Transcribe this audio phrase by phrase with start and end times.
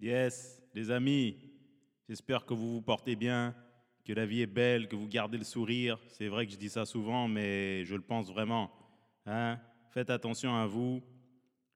[0.00, 1.36] Yes, les amis,
[2.08, 3.52] j'espère que vous vous portez bien,
[4.04, 5.98] que la vie est belle, que vous gardez le sourire.
[6.06, 8.70] C'est vrai que je dis ça souvent, mais je le pense vraiment.
[9.26, 9.58] Hein?
[9.90, 11.02] Faites attention à vous,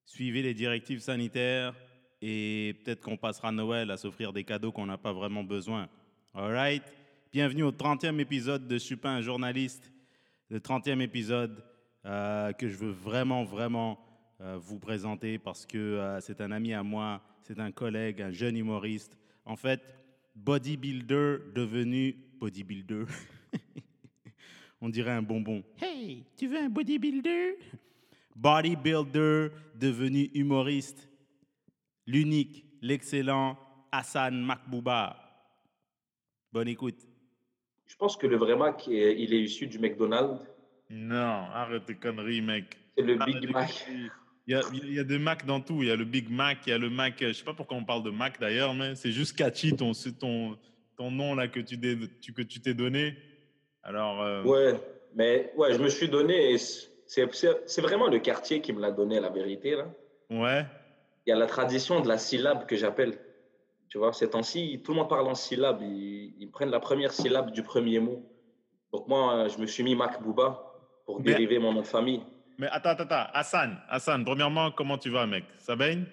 [0.04, 1.74] suivez les directives sanitaires
[2.20, 5.88] et peut-être qu'on passera Noël à s'offrir des cadeaux qu'on n'a pas vraiment besoin.
[6.32, 6.84] All right?
[7.32, 9.90] Bienvenue au 30e épisode de Je suis pas un journaliste.
[10.48, 11.64] Le 30e épisode
[12.04, 13.98] euh, que je veux vraiment, vraiment
[14.58, 18.56] vous présenter parce que euh, c'est un ami à moi, c'est un collègue, un jeune
[18.56, 19.16] humoriste.
[19.44, 19.80] En fait,
[20.34, 23.04] bodybuilder devenu bodybuilder.
[24.80, 25.62] On dirait un bonbon.
[25.80, 27.56] Hey, tu veux un bodybuilder?
[28.34, 31.08] Bodybuilder devenu humoriste.
[32.06, 33.56] L'unique, l'excellent
[33.92, 35.16] Hassan Makbouba.
[36.52, 37.06] Bonne écoute.
[37.86, 40.40] Je pense que le vrai Mac, il est issu du McDonald's.
[40.90, 42.76] Non, arrête tes conneries, mec.
[42.96, 43.86] C'est le Big Mac.
[44.46, 45.82] Il y, a, il y, a, des Mac dans tout.
[45.82, 47.14] Il y a le Big Mac, il y a le Mac.
[47.20, 50.58] Je sais pas pourquoi on parle de Mac d'ailleurs, mais c'est juste catchy ton, ton,
[50.96, 53.16] ton nom là que tu que tu t'es donné.
[53.84, 54.20] Alors.
[54.20, 54.42] Euh...
[54.42, 54.74] Ouais,
[55.14, 56.56] mais ouais, je me suis donné.
[56.58, 59.86] C'est vraiment le quartier qui me l'a donné, la vérité là.
[60.30, 60.66] Ouais.
[61.24, 63.16] Il y a la tradition de la syllabe que j'appelle.
[63.88, 65.82] Tu vois, ces temps-ci, tout le monde parle en syllabes.
[65.82, 68.24] Ils, ils, prennent la première syllabe du premier mot.
[68.92, 70.72] Donc moi, je me suis mis Mac Bouba
[71.04, 72.22] pour mais, dériver mon nom de famille.
[72.62, 73.30] Mais attends, attends, attends.
[73.34, 75.42] Hassan, Hassan, premièrement, comment tu vas, mec?
[75.58, 76.04] Ça baigne?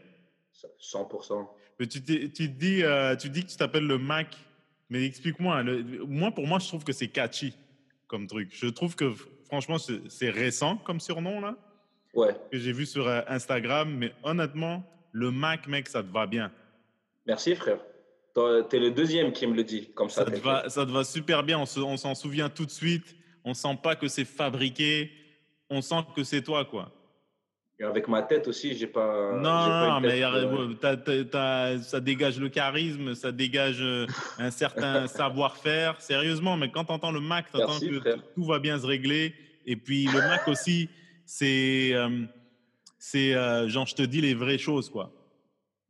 [0.82, 1.48] 100%.
[1.80, 4.36] Mais tu, tu, dis, euh, tu dis que tu t'appelles le Mac,
[4.90, 5.64] mais explique-moi.
[6.08, 7.54] Moi, pour moi, je trouve que c'est catchy
[8.08, 8.50] comme truc.
[8.52, 9.14] Je trouve que,
[9.46, 11.56] franchement, c'est récent comme surnom, là.
[12.16, 12.36] Ouais.
[12.52, 16.52] Que j'ai vu sur euh, Instagram, mais honnêtement, le Mac, mec, ça te va bien.
[17.28, 17.78] Merci, frère.
[18.34, 20.26] Tu es le deuxième qui me le dit, comme ça.
[20.26, 23.16] Ça te, va, ça te va super bien, on s'en souvient tout de suite.
[23.44, 25.12] On sent pas que c'est fabriqué,
[25.70, 26.92] on sent que c'est toi, quoi.
[27.82, 29.34] Et avec ma tête aussi, j'ai pas.
[29.36, 34.06] Non, pas mais t as, t as, ça dégage le charisme, ça dégage euh,
[34.38, 36.02] un certain savoir-faire.
[36.02, 38.18] Sérieusement, mais quand tu entends le Mac, tu entends que frère.
[38.36, 39.34] tout va bien se régler.
[39.66, 40.90] Et puis le Mac aussi,
[41.26, 41.92] c'est.
[41.94, 42.26] Euh,
[43.02, 45.14] c'est euh, genre, je te dis les vraies choses, quoi.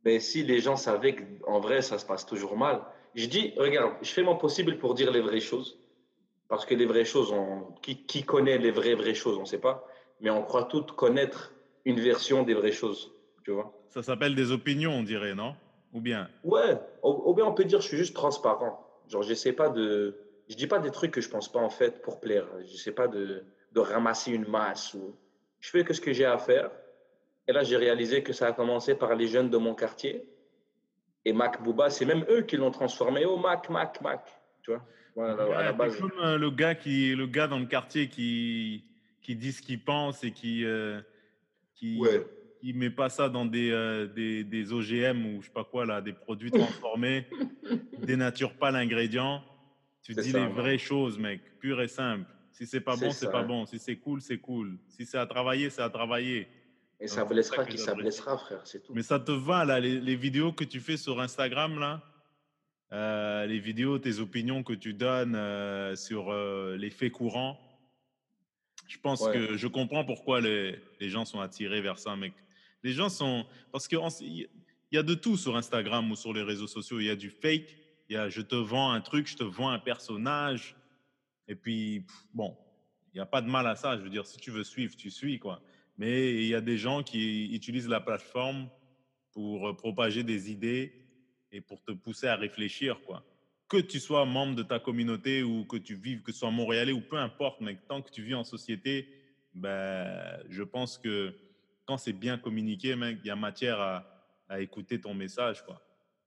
[0.04, 2.82] Mais si les gens savaient qu'en vrai, ça se passe toujours mal.
[3.16, 5.76] Je dis, regarde, je fais mon possible pour dire les vraies choses.
[6.50, 9.46] Parce que les vraies choses, on, qui, qui, connaît les vraies, vraies choses On ne
[9.46, 9.86] sait pas.
[10.20, 13.12] Mais on croit toutes connaître une version des vraies choses.
[13.44, 15.54] Tu vois Ça s'appelle des opinions, on dirait, non?
[15.92, 16.28] Ou bien?
[16.42, 16.76] Ouais.
[17.04, 18.84] Ou, bien on peut dire je suis juste transparent.
[19.08, 20.16] Genre, j'essaie pas de.
[20.48, 22.46] Je dis pas des trucs que je pense pas en fait pour plaire.
[22.66, 24.94] Je sais pas de, de ramasser une masse.
[24.94, 25.14] Ou...
[25.60, 26.72] Je fais que ce que j'ai à faire.
[27.46, 30.28] Et là, j'ai réalisé que ça a commencé par les jeunes de mon quartier.
[31.24, 33.24] Et Mac Bouba, c'est même eux qui l'ont transformé.
[33.24, 34.26] Oh, Mac, Mac, Mac.
[34.62, 34.82] Tu vois?
[35.14, 35.98] Voilà, ouais, à la base.
[35.98, 38.84] comme euh, le gars qui, le gars dans le quartier qui,
[39.22, 41.00] qui dit ce qu'il pense et qui, euh,
[41.74, 42.26] qui, ouais.
[42.60, 45.86] qui met pas ça dans des, euh, des, des, OGM ou je sais pas quoi
[45.86, 47.26] là, des produits transformés,
[47.98, 49.42] dénature pas l'ingrédient.
[50.02, 52.24] Tu dis ça, les vraies choses, mec, pur et simple.
[52.52, 53.64] Si c'est pas bon, c'est pas bon.
[53.66, 54.76] Si c'est cool, c'est cool.
[54.88, 56.48] Si c'est à travailler, c'est à travailler.
[57.00, 58.92] Et ça blessera qui ça blessera, frère, c'est tout.
[58.94, 62.02] Mais ça te va là, les, les vidéos que tu fais sur Instagram là?
[62.92, 67.58] Euh, les vidéos, tes opinions que tu donnes euh, sur euh, les faits courants.
[68.88, 69.32] Je pense ouais.
[69.32, 72.32] que je comprends pourquoi les, les, gens sont attirés vers ça, mec.
[72.82, 73.46] Les gens sont.
[73.70, 74.48] Parce qu'il
[74.90, 76.98] y a de tout sur Instagram ou sur les réseaux sociaux.
[76.98, 77.76] Il y a du fake,
[78.08, 80.74] il y a je te vends un truc, je te vends un personnage.
[81.46, 82.56] Et puis, bon,
[83.12, 83.96] il n'y a pas de mal à ça.
[83.96, 85.62] Je veux dire, si tu veux suivre, tu suis, quoi.
[85.96, 88.68] Mais il y a des gens qui utilisent la plateforme
[89.32, 90.99] pour propager des idées
[91.52, 93.22] et pour te pousser à réfléchir, quoi.
[93.68, 96.92] Que tu sois membre de ta communauté ou que tu vives, que tu sois montréalais
[96.92, 99.08] ou peu importe, mais tant que tu vis en société,
[99.54, 100.06] ben,
[100.48, 101.34] je pense que
[101.84, 104.06] quand c'est bien communiqué, il y a matière à,
[104.58, 105.80] écouter ton message, quoi.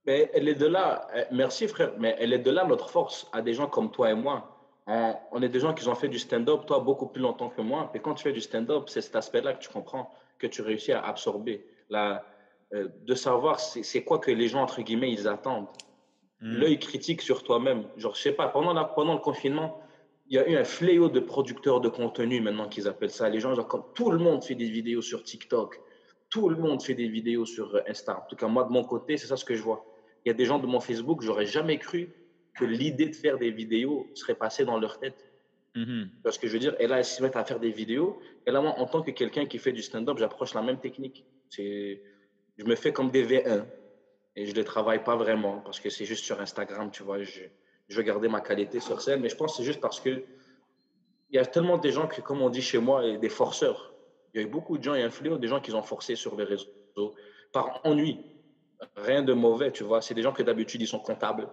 [0.06, 3.42] Mais elle est de là, merci frère, mais elle est de là notre force à
[3.42, 4.50] des gens comme toi et moi.
[4.88, 7.62] On, on est des gens qui ont fait du stand-up, toi beaucoup plus longtemps que
[7.62, 7.92] moi.
[7.94, 10.94] Et quand tu fais du stand-up, c'est cet aspect-là que tu comprends, que tu réussis
[10.94, 11.66] à absorber.
[11.90, 12.26] La,
[12.74, 15.68] euh, de savoir c'est quoi que les gens, entre guillemets, ils attendent.
[16.42, 16.56] Mmh.
[16.56, 17.86] L'œil critique sur toi-même.
[17.98, 19.80] Genre, je sais pas, pendant, la, pendant le confinement,
[20.28, 23.30] il y a eu un fléau de producteurs de contenu maintenant qu'ils appellent ça.
[23.30, 25.80] Les gens, genre, comme tout le monde fait des vidéos sur TikTok,
[26.30, 28.24] tout le monde fait des vidéos sur Insta.
[28.26, 29.86] En tout cas, moi, de mon côté, c'est ça ce que je vois.
[30.26, 32.10] Il y a des gens de mon Facebook, j'aurais jamais cru
[32.56, 35.32] que l'idée de faire des vidéos serait passée dans leur tête.
[35.76, 36.06] Mmh.
[36.24, 38.20] Parce que je veux dire, et là, ils se mettent à faire des vidéos.
[38.48, 41.26] Et là, moi, en tant que quelqu'un qui fait du stand-up, j'approche la même technique.
[41.50, 42.02] C'est
[42.58, 43.66] je me fais comme des V1
[44.36, 47.22] et je ne les travaille pas vraiment parce que c'est juste sur Instagram, tu vois.
[47.24, 47.42] Je,
[47.88, 50.24] je veux garder ma qualité sur scène, mais je pense que c'est juste parce que
[51.30, 53.92] il y a tellement de gens qui, comme on dit chez moi, des forceurs.
[54.34, 55.74] Il y a eu beaucoup de gens, il y a un fléau des gens qui
[55.74, 56.68] ont forcé sur les réseaux
[57.52, 58.20] par ennui.
[58.96, 60.02] rien de mauvais, tu vois.
[60.02, 61.48] C'est des gens que d'habitude, ils sont comptables.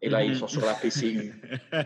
[0.00, 1.40] Et là, ils sont sur la PCU.
[1.72, 1.76] et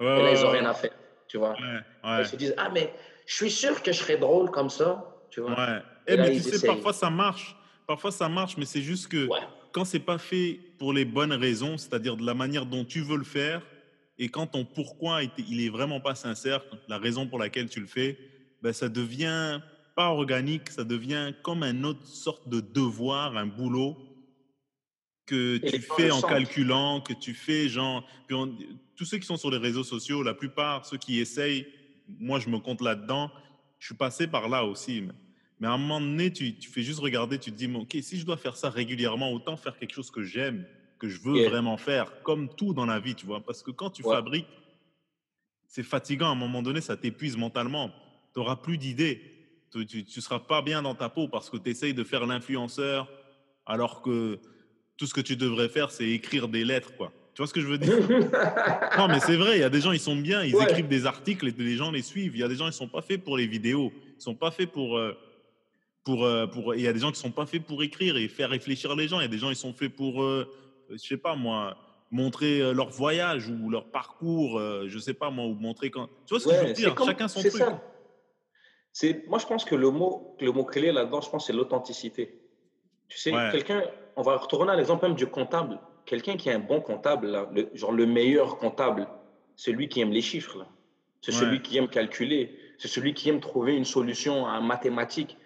[0.00, 0.92] là, ils n'ont rien à faire,
[1.26, 1.56] tu vois.
[2.04, 2.92] Ils se disent, ah, mais
[3.26, 5.50] je suis sûr que je serais drôle comme ça, tu vois.
[5.52, 5.78] Ouais.
[6.06, 7.56] Et, eh, mais tu sais, parfois, ça marche.
[7.86, 9.28] Parfois, ça marche, mais c'est juste que
[9.72, 13.16] quand c'est pas fait pour les bonnes raisons, c'est-à-dire de la manière dont tu veux
[13.16, 13.62] le faire,
[14.18, 17.86] et quand ton pourquoi il est vraiment pas sincère, la raison pour laquelle tu le
[17.86, 18.18] fais,
[18.62, 19.60] ben ça devient
[19.96, 23.96] pas organique, ça devient comme un autre sorte de devoir, un boulot
[25.26, 28.06] que tu fais en calculant, que tu fais genre.
[28.28, 31.66] tous ceux qui sont sur les réseaux sociaux, la plupart, ceux qui essayent,
[32.08, 33.30] moi je me compte là-dedans,
[33.78, 35.02] je suis passé par là aussi.
[35.02, 35.12] Mais,
[35.66, 38.26] à un moment donné, tu, tu, fais juste regarder, tu te dis, ok, si je
[38.26, 40.64] dois faire ça régulièrement, autant faire quelque chose que j'aime,
[40.98, 43.40] que je veux vraiment faire, comme tout dans la vie, tu vois.
[43.40, 44.48] Parce que quand tu fabriques,
[45.66, 46.28] c'est fatigant.
[46.28, 47.90] À un moment donné, ça t'épuise mentalement.
[48.32, 49.20] Tu n'auras plus d'idées.
[49.72, 53.08] Tu ne seras pas bien dans ta peau parce que tu essayes de faire l'influenceur
[53.66, 54.38] alors que
[54.96, 57.12] tout ce que tu devrais faire, c'est écrire des lettres, quoi.
[57.34, 57.98] Tu vois ce que je veux dire?
[58.96, 61.04] Non, mais c'est vrai, il y a des gens, ils sont bien, ils écrivent des
[61.04, 62.36] articles et les gens les suivent.
[62.36, 63.92] Il y a des gens, ils sont pas faits pour les vidéos.
[64.16, 64.96] Ils sont pas faits pour...
[64.96, 65.18] Euh,
[66.04, 68.28] pour, euh, pour, il y a des gens qui sont pas faits pour écrire et
[68.28, 69.20] faire réfléchir les gens.
[69.20, 70.46] Il y a des gens, ils sont faits pour, euh,
[70.90, 71.76] je sais pas moi,
[72.10, 76.08] montrer leur voyage ou leur parcours, je sais pas moi, ou montrer quand.
[76.26, 76.94] Tu vois ce que je veux dire?
[77.04, 77.62] Chacun son truc.
[78.92, 82.38] C'est, moi, je pense que le mot, le mot clé là-dedans, je pense, c'est l'authenticité.
[83.08, 83.82] Tu sais, quelqu'un,
[84.16, 85.80] on va retourner à l'exemple même du comptable.
[86.06, 89.08] Quelqu'un qui est un bon comptable, là, le, genre le meilleur comptable,
[89.56, 90.64] celui qui aime les chiffres,
[91.20, 95.36] c'est celui qui aime calculer, c'est celui qui aime trouver une solution en mathématiques.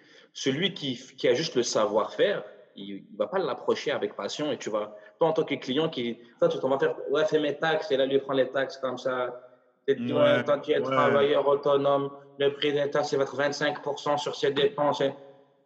[0.41, 4.57] Celui qui, qui a juste le savoir-faire, il ne va pas l'approcher avec passion et
[4.57, 7.57] tu vas, toi en tant que client, qui, toi, tu vas faire, ouais, fais mes
[7.57, 9.37] taxes et là, lui prend les taxes comme ça.
[9.85, 14.51] Ouais, quand tu es travailleur autonome, le prix des taxes, va être 25% sur ses
[14.51, 15.03] dépenses.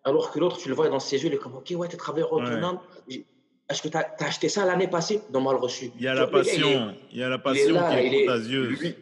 [0.04, 1.94] Alors que l'autre, tu le vois dans ses yeux, il est comme, OK, ouais, tu
[1.94, 2.80] es travailleur autonome.
[3.70, 5.22] Est-ce que tu as, acheté ça l'année passée?
[5.32, 5.92] Non, mal reçu.
[5.96, 8.96] Il y a la passion, il, y a la passion qui est, contagieuse.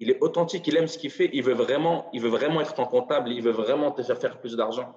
[0.00, 2.74] Il est authentique, il aime ce qu'il fait, il veut, vraiment, il veut vraiment être
[2.74, 4.96] ton comptable, il veut vraiment te faire faire plus d'argent.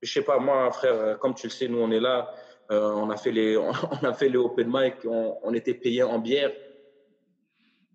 [0.00, 2.34] Je sais pas, moi, frère, euh, comme tu le sais, nous, on est là,
[2.70, 6.02] euh, on, a fait les, on a fait les open mic, on, on était payé
[6.02, 6.52] en bière.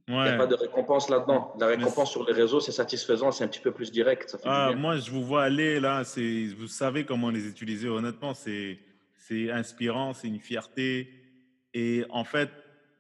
[0.10, 1.54] Il n'y a pas de récompense là-dedans.
[1.60, 4.30] La récompense sur les réseaux, c'est satisfaisant, c'est un petit peu plus direct.
[4.30, 6.04] Ça fait ah, moi, je vous vois aller là,
[6.57, 7.89] vous savez comment les utiliser.
[7.89, 8.80] Honnêtement, c'est
[9.51, 11.10] inspirant, c'est une fierté.
[11.74, 12.50] Et en fait,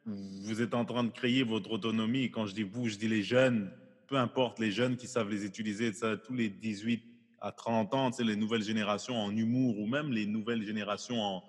[0.07, 2.31] vous êtes en train de créer votre autonomie.
[2.31, 3.71] Quand je dis vous, je dis les jeunes,
[4.07, 7.03] peu importe les jeunes qui savent les utiliser, ça, tous les 18
[7.41, 11.43] à 30 ans, les nouvelles générations en humour ou même les nouvelles générations en,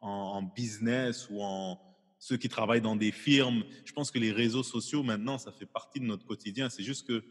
[0.00, 1.78] en business ou en,
[2.18, 3.64] ceux qui travaillent dans des firmes.
[3.84, 6.70] Je pense que les réseaux sociaux, maintenant, ça fait partie de notre quotidien.
[6.70, 7.22] C'est juste que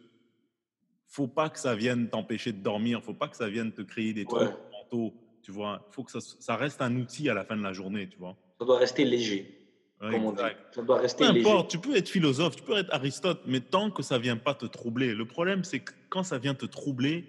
[1.08, 3.02] faut pas que ça vienne t'empêcher de dormir.
[3.02, 5.14] faut pas que ça vienne te créer des trucs mentaux.
[5.42, 8.08] Tu vois, faut que ça, ça, reste un outil à la fin de la journée.
[8.08, 8.38] Tu vois.
[8.60, 9.63] Ça doit rester léger.
[10.12, 10.42] Comme on dit.
[10.72, 13.92] Ça doit rester Peu importe, tu peux être philosophe, tu peux être Aristote, mais tant
[13.92, 15.14] que ça vient pas te troubler.
[15.14, 17.26] Le problème, c'est que quand ça vient te troubler,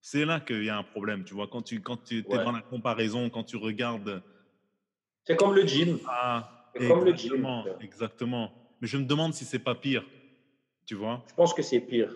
[0.00, 1.24] c'est là qu'il y a un problème.
[1.24, 4.22] Tu vois, quand tu quand tu es dans la comparaison, quand tu regardes
[5.30, 5.98] c'est comme le gym.
[6.08, 7.46] Ah, c'est comme le gym.
[7.80, 8.50] Exactement.
[8.80, 10.04] Mais je me demande si c'est pas pire.
[10.86, 12.12] Tu vois Je pense que c'est pire.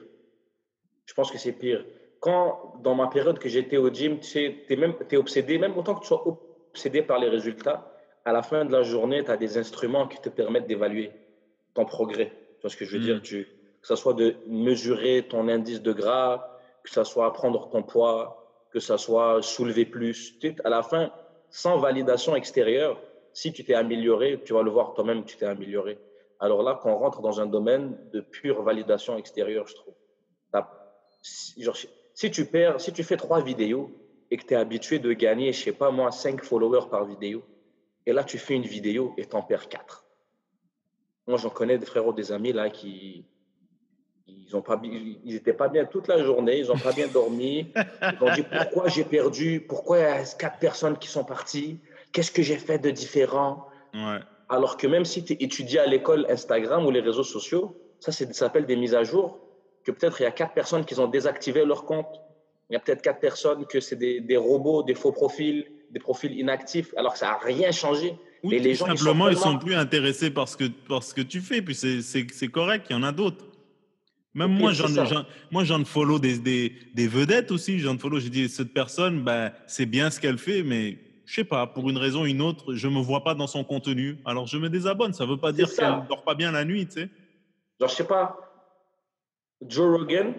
[1.06, 1.84] Je pense que c'est pire.
[2.20, 5.76] Quand, dans ma période que j'étais au gym, tu sais, es, même, es obsédé, même
[5.76, 6.26] autant que tu sois
[6.70, 7.93] obsédé par les résultats,
[8.24, 11.12] à la fin de la journée, tu as des instruments qui te permettent d'évaluer
[11.74, 12.32] ton progrès.
[12.56, 13.16] Tu vois ce que je veux dire?
[13.16, 13.22] Hmm.
[13.22, 13.44] tu,
[13.80, 18.66] Que ce soit de mesurer ton indice de gras, que ce soit prendre ton poids,
[18.70, 20.38] que ce soit soulever plus.
[20.38, 21.12] Tu à la fin,
[21.50, 23.00] sans validation extérieure,
[23.32, 25.98] si tu t'es amélioré, tu vas le voir toi-même que tu t'es amélioré.
[26.40, 29.94] Alors là, quand on rentre dans un domaine de pure validation extérieure, je trouve.
[31.22, 33.90] si tu perds, si tu fais trois vidéos
[34.30, 37.42] et que tu es habitué de gagner, je sais pas moi, cinq followers par vidéo,
[38.06, 40.04] et là tu fais une vidéo et tu en perds quatre.
[41.26, 43.24] Moi, j'en connais des frères ou des amis là qui,
[44.26, 47.72] ils ont pas, ils étaient pas bien toute la journée, ils ont pas bien dormi.
[48.02, 51.78] Ils ont dit pourquoi j'ai perdu, pourquoi il y a quatre personnes qui sont parties,
[52.12, 53.66] qu'est-ce que j'ai fait de différent.
[54.48, 58.30] Alors que même si tu étudies à l'école Instagram ou les réseaux sociaux, ça, ça
[58.32, 59.40] s'appelle des mises à jour,
[59.82, 62.20] que peut-être il y a quatre personnes qui ont désactivé leur compte.
[62.68, 66.00] Il y a peut-être quatre personnes que c'est des, des, robots, des faux profils, des
[66.00, 68.14] profils inactifs, alors que ça n'a rien changé.
[68.42, 71.14] Ou Mais les gens, simplement, ils sont, sont plus intéressés par ce que, par ce
[71.14, 73.46] que tu fais, puis c'est correct, il y en a d'autres.
[74.34, 74.88] Même moi, j'en,
[75.52, 77.78] moi, j'en follow des, des, des, vedettes aussi.
[77.78, 81.44] J'en follow, j'ai dit, cette personne, ben, c'est bien ce qu'elle fait, mais je sais
[81.44, 84.18] pas, pour une raison ou une autre, je me vois pas dans son contenu.
[84.24, 85.12] Alors, je me désabonne.
[85.12, 87.08] Ça veut pas dire qu'elle dort pas bien la nuit, tu sais.
[87.78, 88.36] Genre, je sais pas,
[89.64, 90.34] Joe Rogan,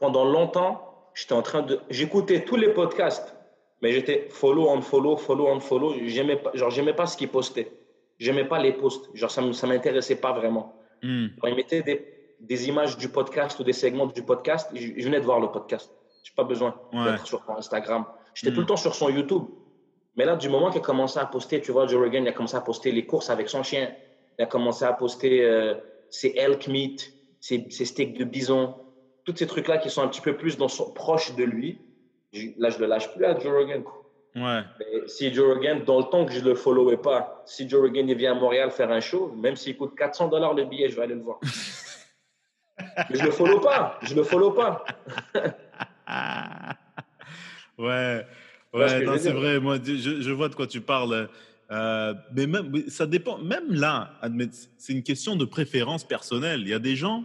[0.00, 3.35] pendant longtemps, j'étais en train de, j'écoutais tous les podcasts
[3.82, 5.94] Mais j'étais follow, on follow, follow, on follow.
[6.06, 7.70] J'aimais pas, genre, j'aimais pas ce qu'il postait.
[8.18, 9.10] J'aimais pas les posts.
[9.14, 10.74] Genre, ça ne m'intéressait pas vraiment.
[11.02, 11.26] Hmm.
[11.40, 12.06] Quand il mettait des,
[12.40, 15.48] des, images du podcast ou des segments du podcast, je, je venais de voir le
[15.48, 15.90] podcast.
[16.24, 17.12] Je n'ai pas besoin Ouais.
[17.12, 18.06] d'être sur Instagram.
[18.34, 18.54] J'étais Mm.
[18.54, 19.42] tout le temps sur son YouTube.
[20.16, 22.32] Mais là, du moment qu'il a commencé à poster, tu vois, Joe Rogan, il a
[22.32, 23.92] commencé à poster les courses avec son chien.
[24.38, 25.74] Il a commencé à poster euh,
[26.08, 28.74] ses elk meat, ses, ses steaks de bison,
[29.24, 31.78] tous ces trucs-là qui sont un petit peu plus dans son, proche de lui.
[32.58, 33.82] Là, je le lâche plus à Joe Rogan.
[34.34, 34.62] Ouais.
[34.78, 38.08] Mais si Joe Rogan, dans le temps que je le followais pas, si Joe Rogan
[38.08, 40.96] il vient à Montréal faire un show, même s'il coûte 400 dollars le billet, je
[40.96, 41.40] vais aller le voir.
[42.78, 44.84] Mais je le follow pas, je le follow pas.
[47.78, 48.26] Ouais,
[48.72, 49.60] ouais, c'est vrai.
[49.60, 51.28] Moi, je, je vois de quoi tu parles.
[51.70, 53.38] Euh, mais même, ça dépend.
[53.38, 54.18] Même là,
[54.78, 56.60] c'est une question de préférence personnelle.
[56.60, 57.24] Il y a des gens,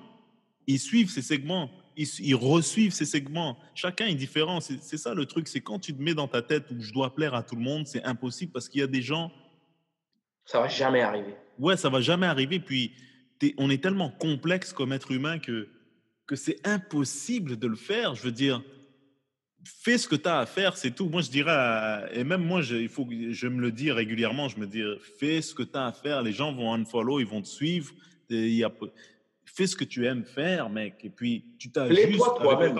[0.67, 3.57] ils suivent ces segments, ils, ils resuivent ces segments.
[3.75, 4.59] Chacun est différent.
[4.61, 5.47] C'est ça le truc.
[5.47, 7.61] C'est quand tu te mets dans ta tête où je dois plaire à tout le
[7.61, 9.31] monde, c'est impossible parce qu'il y a des gens.
[10.45, 11.35] Ça va jamais arriver.
[11.59, 12.59] Ouais, ça va jamais arriver.
[12.59, 12.91] Puis,
[13.57, 15.67] on est tellement complexe comme être humain que,
[16.27, 18.15] que c'est impossible de le faire.
[18.15, 18.61] Je veux dire,
[19.63, 21.07] fais ce que tu as à faire, c'est tout.
[21.09, 24.47] Moi, je dirais, à- et même moi, je, il faut je me le dis régulièrement,
[24.47, 24.83] je me dis,
[25.19, 26.21] fais ce que tu as à faire.
[26.21, 27.93] Les gens vont unfollow, ils vont te suivre.
[28.29, 28.71] Il y a,
[29.53, 30.95] fais ce que tu aimes faire, mec.
[31.03, 32.77] Et puis, tu t'ajustes le toi-même.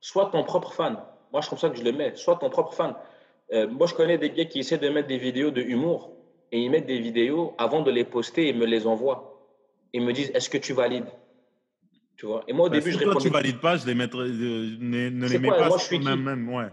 [0.00, 0.98] Sois ton propre fan.
[1.32, 2.14] Moi, je comme ça que je le mets.
[2.16, 2.94] Sois ton propre fan.
[3.52, 6.10] Euh, moi, je connais des gars qui essaient de mettre des vidéos de humour
[6.50, 9.28] et ils mettent des vidéos avant de les poster et me les envoient.
[9.92, 11.06] Ils me disent, est-ce que tu valides?
[12.16, 12.42] Tu vois?
[12.48, 13.28] Et moi, au Bah, début, si je toi, répondais.
[13.28, 16.06] tu valides pas, je les mettrai, ne, les mets quoi, pas moi, je suis qui?
[16.06, 16.68] même, ouais.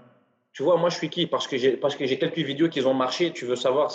[0.53, 1.27] Tu vois, moi, je suis qui?
[1.27, 3.31] Parce que j'ai parce que j'ai quelques vidéos qui ont marché.
[3.31, 3.91] Tu veux savoir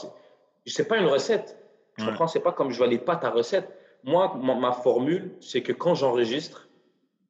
[0.66, 1.56] c'est- pas une recette.
[1.96, 2.10] Tu Ouais.
[2.10, 3.68] comprends C'est pas comme je valide pas ta recette.
[4.04, 6.68] Moi, ma, formule, c'est que quand j'enregistre,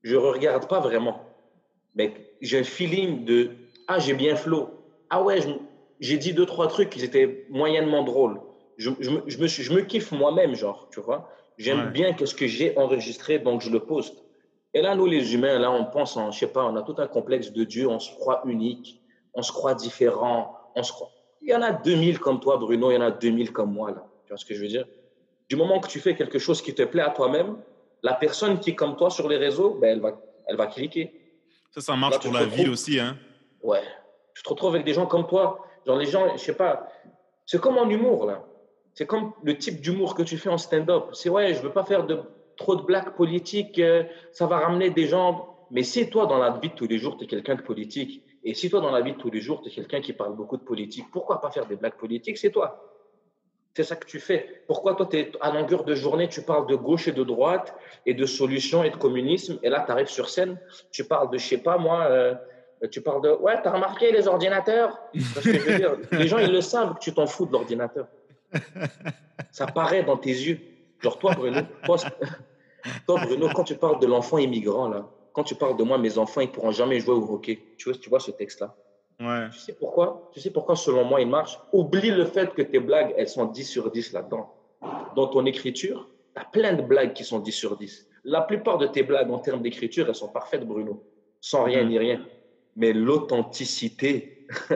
[0.03, 1.21] je ne regarde pas vraiment.
[1.95, 3.51] Mais j'ai un feeling de
[3.87, 4.71] Ah, j'ai bien flow.
[5.11, 5.39] Ah ouais,
[6.01, 8.41] j'ai dit deux, trois trucs qui étaient moyennement drôles.
[8.77, 11.29] Je, je me, je, me, suis- je me kiffe moi-même, genre, tu vois.
[11.59, 11.91] J'aime Ouais.
[11.93, 14.25] bien qu'est-ce que j'ai enregistré, donc je le poste.
[14.73, 16.97] Et là, nous, les humains, là, on pense en, je sais pas, on a tout
[16.99, 19.01] un complexe de Dieu, on se croit unique,
[19.35, 21.13] on se croit différent, on se croit.
[21.41, 23.93] Il y en a 2000 comme toi, Bruno, il y en a 2000 comme moi,
[23.93, 24.05] là.
[24.25, 24.87] Tu vois ce que je veux dire?
[25.49, 27.57] Du moment que tu fais quelque chose qui te plaît à toi-même,
[28.03, 31.13] la personne qui est comme toi sur les réseaux, ben, elle, va, elle va cliquer.
[31.71, 33.17] Ça, ça marche Là, pour la retrouves- aussi, hein.
[33.63, 33.83] Ouais.
[34.35, 35.65] Tu te retrouves avec des gens comme toi.
[35.87, 36.89] Genre, les gens, je sais pas,
[37.47, 38.45] c'est comme en humour, là.
[38.95, 41.07] C'est comme le type d'humour que tu fais en stand-up.
[41.13, 42.21] C'est ouais, je veux pas faire de
[42.57, 45.49] trop de blagues politiques, euh, ça va ramener des gens.
[45.71, 48.23] Mais si toi, dans la vie de tous les jours, tu es quelqu'un de politique,
[48.45, 50.37] et si toi, dans la vie de tous les jours, tu es quelqu'un qui parle
[50.37, 52.39] beaucoup de politique, pourquoi pas faire des blagues politiques?
[52.39, 52.94] C'est toi.
[53.77, 54.63] C'est ça que tu fais.
[54.69, 57.75] Pourquoi toi, es, à longueur de journée, tu parles de gauche et de droite,
[58.07, 60.61] et de solutions et de communisme, et là, tu arrives sur scène,
[60.93, 62.35] tu parles de, je sais pas moi, euh,
[62.91, 65.01] tu parles de, ouais, t'as remarqué les ordinateurs?
[65.35, 67.53] Parce que je veux dire, Les gens, ils le savent que tu t'en fous de
[67.53, 68.07] l'ordinateur.
[69.51, 70.61] Ça paraît dans tes yeux.
[71.01, 71.97] Genre toi, Bruno, toi,
[73.07, 76.17] toi, Bruno, quand tu parles de l'enfant immigrant, là, quand tu parles de moi, mes
[76.17, 77.59] enfants, ils pourront jamais jouer au hockey.
[77.77, 78.77] Tu vois, tu vois ce texte-là?
[79.21, 79.49] Ouais.
[79.53, 80.31] Tu sais pourquoi?
[80.33, 81.59] Tu sais pourquoi, selon moi, il marche?
[81.73, 84.53] Oublie le fait que tes blagues, elles sont 10 sur 10 là-dedans.
[85.17, 88.09] Dans ton écriture, tu as plein de blagues qui sont 10 sur 10.
[88.25, 91.03] La plupart de tes blagues en termes d'écriture, elles sont parfaites, Bruno.
[91.41, 92.25] Sans rien ni rien.
[92.77, 94.31] Mais l'authenticité,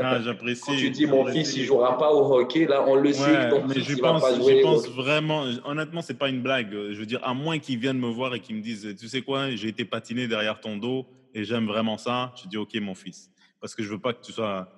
[0.00, 0.62] Ah, j'apprécie.
[0.66, 3.48] quand tu dis mon fils, il jouera pas au hockey, là, on le sait Ouais,
[3.48, 4.62] ton mais fils, je il va pense, pas je jouer.
[4.64, 6.70] au pense vraiment, honnêtement, c'est pas une blague.
[6.72, 9.22] Je veux dire, à moins qu'ils viennent me voir et qu'ils me disent, tu sais
[9.22, 12.94] quoi, j'ai été patiné derrière ton dos et j'aime vraiment ça, je dis, ok, mon
[12.94, 13.30] fils.
[13.64, 14.68] Parce que je veux pas que tu sois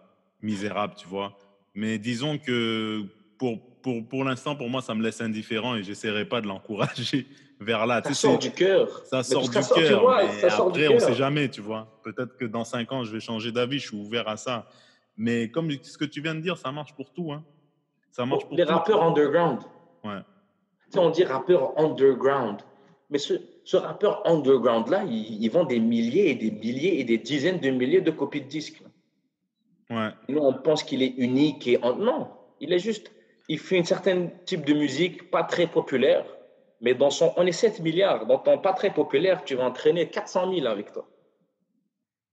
[0.40, 1.37] misérable, tu vois.
[1.75, 3.02] Mais disons que
[3.37, 7.26] pour, pour, pour l'instant, pour moi, ça me laisse indifférent et j'essaierai pas de l'encourager
[7.61, 7.97] vers là.
[7.97, 9.05] Ça Tu sais, sort du cœur.
[9.07, 10.09] ça sort du cœur.
[10.69, 11.99] après, on sait jamais, tu vois.
[12.05, 13.81] Peut-être que dans cinq ans, je vais changer d'avis.
[13.81, 14.69] Je suis ouvert à ça.
[15.16, 17.33] Mais comme ce que tu viens de dire, ça marche pour tout.
[17.33, 17.43] Hein.
[18.12, 18.71] Ça marche pour Les tout.
[18.73, 19.62] rappeurs underground.
[20.05, 20.21] Ouais.
[20.21, 22.61] Tu sais, on dit rappeur underground.
[23.11, 23.35] Mais ce,
[23.66, 27.70] ce rappeur underground-là, il, il vend des milliers et des milliers et des dizaines de
[27.70, 28.80] milliers de copies de disques.
[29.90, 30.11] Ouais.
[30.28, 32.28] Nous, on pense qu'il est unique et non,
[32.61, 33.11] il est juste,
[33.49, 36.25] il fait un certain type de musique pas très populaire,
[36.80, 40.08] mais dans son, on est 7 milliards, dans ton pas très populaire, tu vas entraîner
[40.11, 41.08] 400 000 avec toi.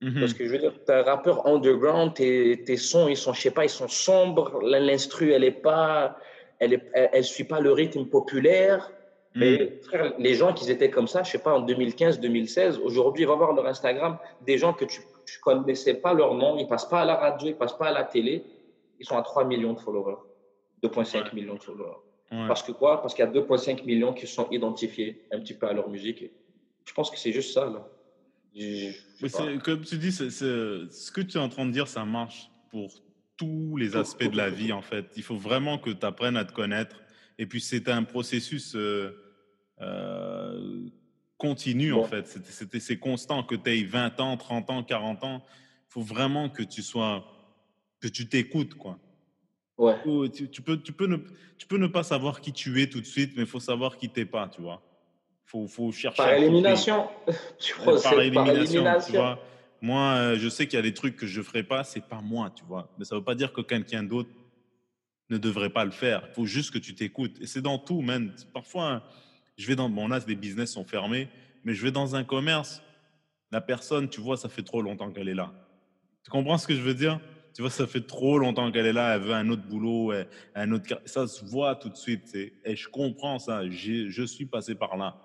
[0.01, 0.19] Mhm.
[0.19, 3.41] Parce que je veux dire, t'es un rappeur underground, tes, tes sons, ils sont, je
[3.41, 6.15] sais pas, ils sont sombres, l'instru, elle est pas,
[6.59, 8.91] elle, est, elle, elle suit pas le rythme populaire.
[9.35, 13.25] Mais frère, les gens qui étaient comme ça, je sais pas, en 2015, 2016, aujourd'hui,
[13.25, 16.87] va voir leur Instagram, des gens que tu ne connaissais pas leur nom, ils passent
[16.87, 18.43] pas à la radio, ils passent pas à la télé,
[18.99, 20.17] ils sont à 3 millions de followers,
[20.83, 21.29] 2,5 Ouais.
[21.33, 21.97] millions de followers.
[22.31, 22.47] Ouais.
[22.47, 23.01] Parce que quoi?
[23.01, 26.25] Parce qu'il y a 2,5 millions qui sont identifiés un petit peu à leur musique.
[26.85, 27.87] Je pense que c'est juste ça, là.
[29.63, 32.91] comme tu dis, ce que tu es en train de dire, ça marche pour
[33.37, 35.05] tous les aspects de la vie, en fait.
[35.15, 36.97] Il faut vraiment que tu apprennes à te connaître.
[37.39, 39.22] Et puis, c'est un processus euh,
[39.83, 40.87] euh,
[41.37, 42.27] continu, en fait.
[42.79, 45.43] C'est constant, que tu aies 20 ans, 30 ans, 40 ans.
[45.45, 47.25] Il faut vraiment que tu sois,
[47.99, 48.99] que tu t'écoutes, quoi.
[49.77, 49.95] Ouais.
[50.51, 51.17] Tu, peux, tu, peux ne,
[51.57, 53.97] tu peux ne pas savoir qui tu es tout de suite, mais il faut savoir
[53.97, 54.81] qui t'es pas, tu vois.
[55.45, 56.17] Faut, faut chercher.
[56.17, 57.07] Par élimination.
[57.59, 59.39] Tu par élimination, par Tu vois.
[59.81, 62.07] Moi, euh, je sais qu'il y a des trucs que je ne ferai pas, c'est
[62.07, 62.89] pas moi, tu vois.
[62.97, 64.29] Mais ça ne veut pas dire que quelqu'un d'autre
[65.29, 66.23] ne devrait pas le faire.
[66.29, 67.39] Il faut juste que tu t'écoutes.
[67.41, 68.33] Et c'est dans tout, man.
[68.53, 69.03] Parfois,
[69.57, 69.89] je vais dans.
[69.89, 71.29] Bon, là, des business sont fermés,
[71.63, 72.81] mais je vais dans un commerce.
[73.51, 75.53] La personne, tu vois, ça fait trop longtemps qu'elle est là.
[76.23, 77.19] Tu comprends ce que je veux dire?
[77.53, 79.15] Tu vois, ça fait trop longtemps qu'elle est là.
[79.15, 80.11] Elle veut un autre boulot,
[80.55, 80.99] un autre.
[81.05, 82.35] Ça se voit tout de suite.
[82.35, 83.69] Et je comprends ça.
[83.69, 85.17] Je suis passé par là.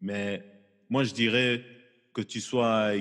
[0.00, 0.42] Mais
[0.88, 1.64] moi, je dirais
[2.12, 2.92] que tu sois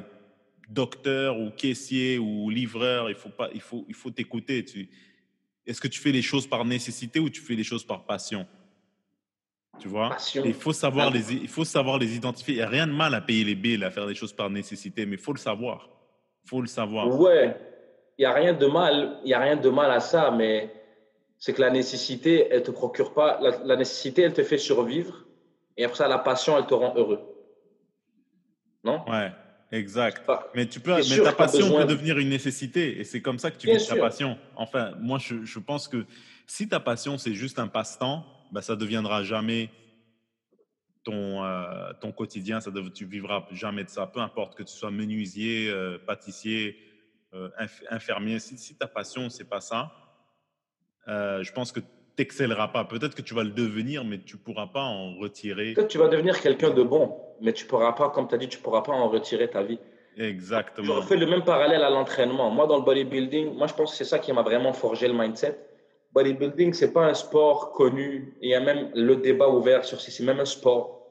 [0.69, 4.65] docteur ou caissier ou livreur, il faut pas, il faut, il faut t'écouter.
[5.65, 8.47] Est-ce que tu fais les choses par nécessité ou tu fais les choses par passion?
[9.79, 10.15] Tu vois?
[10.45, 12.53] Il faut savoir les, il faut savoir les identifier.
[12.53, 14.49] Il n'y a rien de mal à payer les billes, à faire des choses par
[14.49, 15.89] nécessité, mais il faut le savoir.
[16.45, 17.07] Il faut le savoir.
[17.19, 17.57] Ouais,
[18.17, 20.71] il n'y a rien de mal, il y a rien de mal à ça, mais
[21.39, 23.39] c'est que la nécessité, elle te procure pas.
[23.41, 25.25] la nécessité, elle te fait survivre,
[25.75, 27.21] et après ça, la passion, elle te rend heureux.
[28.83, 29.03] Non?
[29.09, 29.31] Ouais.
[29.73, 30.21] Exact.
[30.53, 33.57] Mais, tu peux, mais ta passion peut devenir une nécessité et c'est comme ça que
[33.57, 34.37] tu vis ta passion.
[34.55, 36.05] Enfin, moi, je, je, pense que
[36.45, 38.23] si ta passion, c'est juste un passe-temps,
[38.53, 39.69] bah, ça ne deviendra jamais
[41.03, 42.61] ton, euh, ton quotidien.
[42.61, 44.05] Ça tu vivras jamais de ça.
[44.05, 46.77] Peu importe que tu sois menuisier, euh, pâtissier,
[47.33, 47.49] euh,
[47.89, 48.37] infirmier.
[48.37, 49.91] Si, si, ta passion, c'est pas ça,
[51.07, 51.79] je pense que
[52.15, 52.85] t'excelleras pas.
[52.85, 55.73] Peut-être que tu vas le devenir, mais tu pourras pas en retirer.
[55.73, 58.37] Peut-être que tu vas devenir quelqu'un de bon, mais tu pourras pas, comme tu as
[58.37, 59.79] dit, tu pourras pas en retirer ta vie.
[60.15, 61.01] Exactement.
[61.01, 62.51] Je fais le même parallèle à l'entraînement.
[62.51, 65.15] Moi, dans le bodybuilding, moi, je pense que c'est ça qui m'a vraiment forgé le
[65.15, 65.57] mindset.
[66.13, 68.35] Bodybuilding, c'est pas un sport connu.
[68.41, 71.01] Il y a même le débat ouvert sur si c'est même un sport.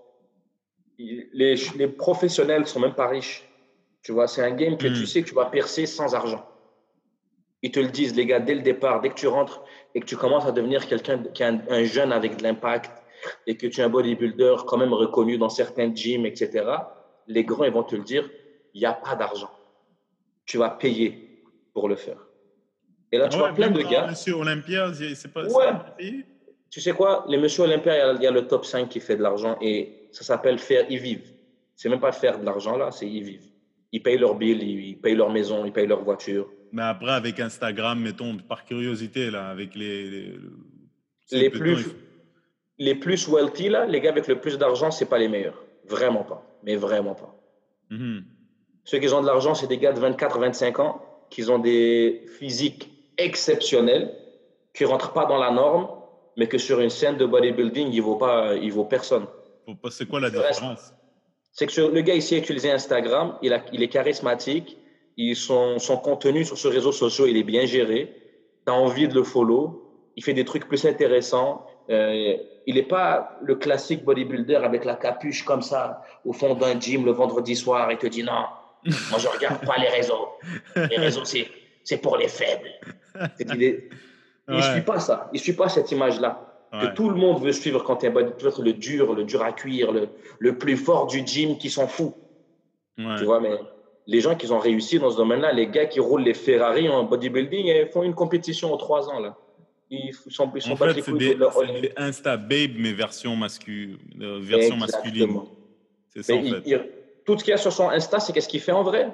[0.98, 3.48] Les, les professionnels sont même pas riches.
[4.02, 5.06] Tu vois, c'est un game que tu hmm.
[5.06, 6.44] sais que tu vas percer sans argent.
[7.62, 9.62] Ils te le disent, les gars, dès le départ, dès que tu rentres
[9.94, 12.90] et que tu commences à devenir quelqu'un qui est un, jeune avec de l'impact
[13.46, 16.64] et que tu es un bodybuilder quand même reconnu dans certains gyms, etc.,
[17.28, 18.28] les grands, ils vont te le dire,
[18.74, 19.50] il n'y a pas d'argent.
[20.44, 22.18] Tu vas payer pour le faire.
[23.12, 24.06] Et là, tu vois plein de gars.
[24.08, 26.24] Monsieur Olympia, c'est pas ouais.
[26.70, 27.26] Tu sais quoi?
[27.28, 30.24] Les Monsieur Olympia, il y, a le top 5 qui fait de l'argent et ça
[30.24, 31.30] s'appelle faire, ils vivent.
[31.76, 33.46] C'est même pas faire de l'argent là, c'est ils vivent.
[33.92, 36.48] Ils payent leur bill, ils payent leur maison, ils payent leur voiture.
[36.72, 40.32] Mais après, avec Instagram, mettons, par curiosité, là, avec les.
[41.30, 41.88] Les, plus,
[42.78, 45.62] les plus wealthy, là, les gars avec le plus d'argent, c'est pas les meilleurs.
[45.86, 46.42] Vraiment pas.
[46.64, 47.34] Mais vraiment pas.
[47.90, 48.24] Mhm.
[48.84, 52.24] Ceux qui ont de l'argent, c'est des gars de 24, 25 ans, qui ont des
[52.38, 52.91] physiques
[53.24, 54.14] exceptionnels,
[54.74, 55.88] qui rentrent pas dans la norme,
[56.36, 59.26] mais que sur une scène de bodybuilding, il vaut pas, il vaut personne.
[59.90, 60.94] C'est quoi la différence?
[61.52, 64.78] C'est que le gars ici a utilisé Instagram, il, a, il est charismatique,
[65.34, 68.14] son, son contenu sur ce réseau social, il est bien géré.
[68.66, 69.88] Tu as envie de le follow.
[70.16, 71.66] Il fait des trucs plus intéressants.
[71.90, 76.78] Euh, il n'est pas le classique bodybuilder avec la capuche comme ça au fond d'un
[76.78, 78.44] gym le vendredi soir et te dit non,
[79.10, 80.28] moi je regarde pas les réseaux.
[80.90, 82.70] Les réseaux, c'est pour les faibles.
[84.48, 85.28] Il ne suit pas ça.
[85.32, 86.48] Il ne suit pas cette image-là.
[86.72, 89.52] Que tout le monde veut suivre quand tu es bodybuilder, le dur, le dur à
[89.52, 92.14] cuire, le, le plus fort du gym qui s'en fout.
[92.96, 93.58] Tu vois, mais
[94.06, 97.04] les gens qui ont réussi dans ce domaine-là, les gars qui roulent les Ferrari en
[97.04, 99.20] bodybuilding, ils font une compétition en trois ans.
[99.20, 99.36] Là.
[99.90, 104.40] Ils sont, ils sont en fait, c'est des, des, Insta Babe, mais version, mascu, euh,
[104.40, 105.40] version masculine.
[106.08, 106.90] C'est ça, en fait.
[107.26, 109.10] tout ce qu'il y a sur son Insta, c'est qu'est-ce qu'il fait en vrai?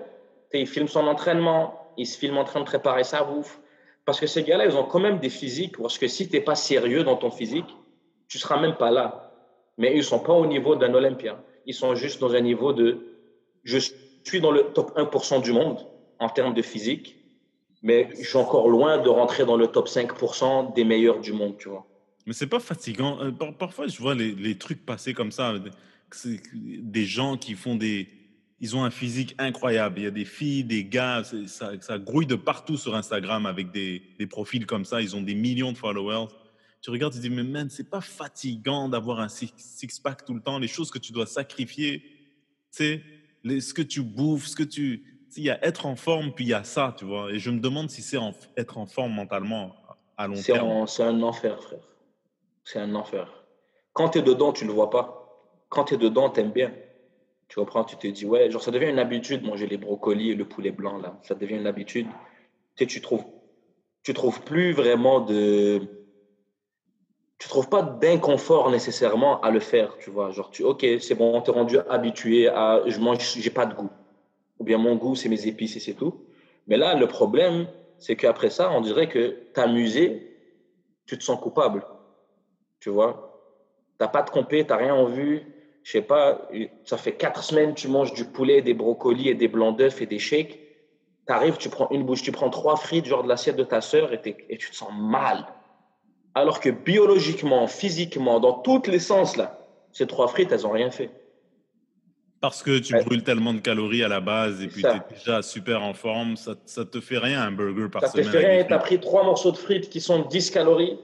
[0.54, 3.61] il filme son entraînement, il se filme en train de préparer sa bouffe.
[4.09, 6.40] Parce que ces gars-là, ils ont quand même des physiques, parce que si tu n'es
[6.40, 7.66] pas sérieux dans ton physique,
[8.27, 9.35] tu ne seras même pas là.
[9.77, 11.38] Mais ils ne sont pas au niveau d'un Olympien.
[11.66, 13.01] Ils sont juste dans un niveau de
[13.64, 13.77] je
[14.25, 15.87] suis dans le top 1% du monde
[16.21, 17.16] en termes de physique,
[17.83, 21.59] mais je suis encore loin de rentrer dans le top 5% des meilleurs du monde,
[21.59, 21.85] tu vois.
[22.27, 23.18] Mais c'est pas fatigant.
[23.21, 25.53] Euh, parfois, je vois les, trucs passer comme ça.
[26.25, 28.09] Des gens qui font des.
[28.61, 30.01] Ils ont un physique incroyable.
[30.01, 33.71] Il y a des filles, des gars, ça, ça grouille de partout sur Instagram avec
[33.71, 35.01] des, des, profils comme ça.
[35.01, 36.27] Ils ont des millions de followers.
[36.81, 40.40] Tu regardes, tu te dis, mais man, c'est pas fatigant d'avoir un six-pack tout le
[40.40, 42.01] temps, les choses que tu dois sacrifier.
[42.01, 43.01] Tu
[43.44, 45.05] sais, ce que tu bouffes, ce que tu.
[45.37, 47.31] Il y a être en forme, puis il y a ça, tu vois.
[47.31, 48.18] Et je me demande si c'est
[48.57, 49.77] être en forme mentalement
[50.16, 50.87] à long terme.
[50.87, 51.79] C'est un enfer, frère.
[52.64, 53.44] C'est un enfer.
[53.92, 55.14] Quand tu es dedans, tu ne le vois pas.
[55.68, 56.73] Quand tu es dedans, tu aimes bien.
[57.48, 57.84] Tu comprends?
[57.84, 60.70] Tu te dis, ouais, genre, ça devient une habitude, manger les brocolis et le poulet
[60.70, 61.18] blanc, là.
[61.22, 62.06] Ça devient une habitude.
[62.76, 63.24] Tu sais, tu trouves,
[64.02, 65.80] tu trouves plus vraiment de.
[67.38, 70.30] Tu trouves pas d'inconfort nécessairement à le faire, tu vois.
[70.30, 73.90] Genre, tu, ok, c'est bon, t'es rendu habitué à, je mange, j'ai pas de goût.
[74.58, 76.14] Ou bien mon goût, c'est mes épices et c'est tout.
[76.66, 80.20] Mais là, le problème, c'est qu'après ça, on dirait que t'amuser,
[81.06, 81.84] tu te sens coupable.
[82.80, 83.40] Tu vois?
[83.98, 85.58] T'as pas de compé, t'as rien en vue.
[85.88, 86.46] Je sais pas,
[86.85, 90.05] ça fait quatre semaines tu manges du poulet, des brocolis et des blancs d'œufs et
[90.05, 90.61] des shakes.
[91.27, 93.81] Tu arrives, tu prends une bouche, tu prends trois frites, genre de l'assiette de ta
[93.81, 95.46] sœur, et, et, tu te sens mal.
[96.35, 100.90] Alors que biologiquement, physiquement, dans tous les sens, là, ces trois frites, elles n'ont rien
[100.90, 101.09] fait.
[102.42, 105.40] Parce que tu brûles tellement de calories à la base et puis tu es déjà
[105.40, 108.27] super en forme, ça ne te fait rien un burger par semaine.
[108.27, 110.98] Ça te fait rien, tu as pris trois morceaux de frites qui sont 10 calories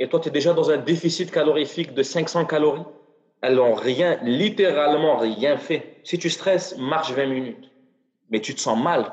[0.00, 2.82] et toi tu es déjà dans un déficit calorifique de 500 calories.
[3.42, 5.96] Elles n'ont rien, littéralement rien fait.
[6.04, 7.70] Si tu stresses, marche 20 minutes.
[8.30, 9.12] Mais tu te sens mal.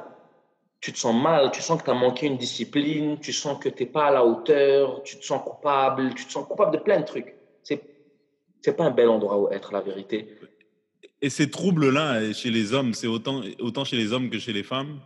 [0.82, 3.68] Tu te sens mal, tu sens que tu as manqué une discipline, tu sens que
[3.68, 6.82] tu n'es pas à la hauteur, tu te sens coupable, tu te sens coupable de
[6.82, 7.36] plein de trucs.
[7.64, 7.82] C'est
[8.66, 10.38] n'est pas un bel endroit où être, la vérité.
[11.22, 14.64] Et ces troubles-là, chez les hommes, c'est autant, autant chez les hommes que chez les
[14.64, 15.00] femmes?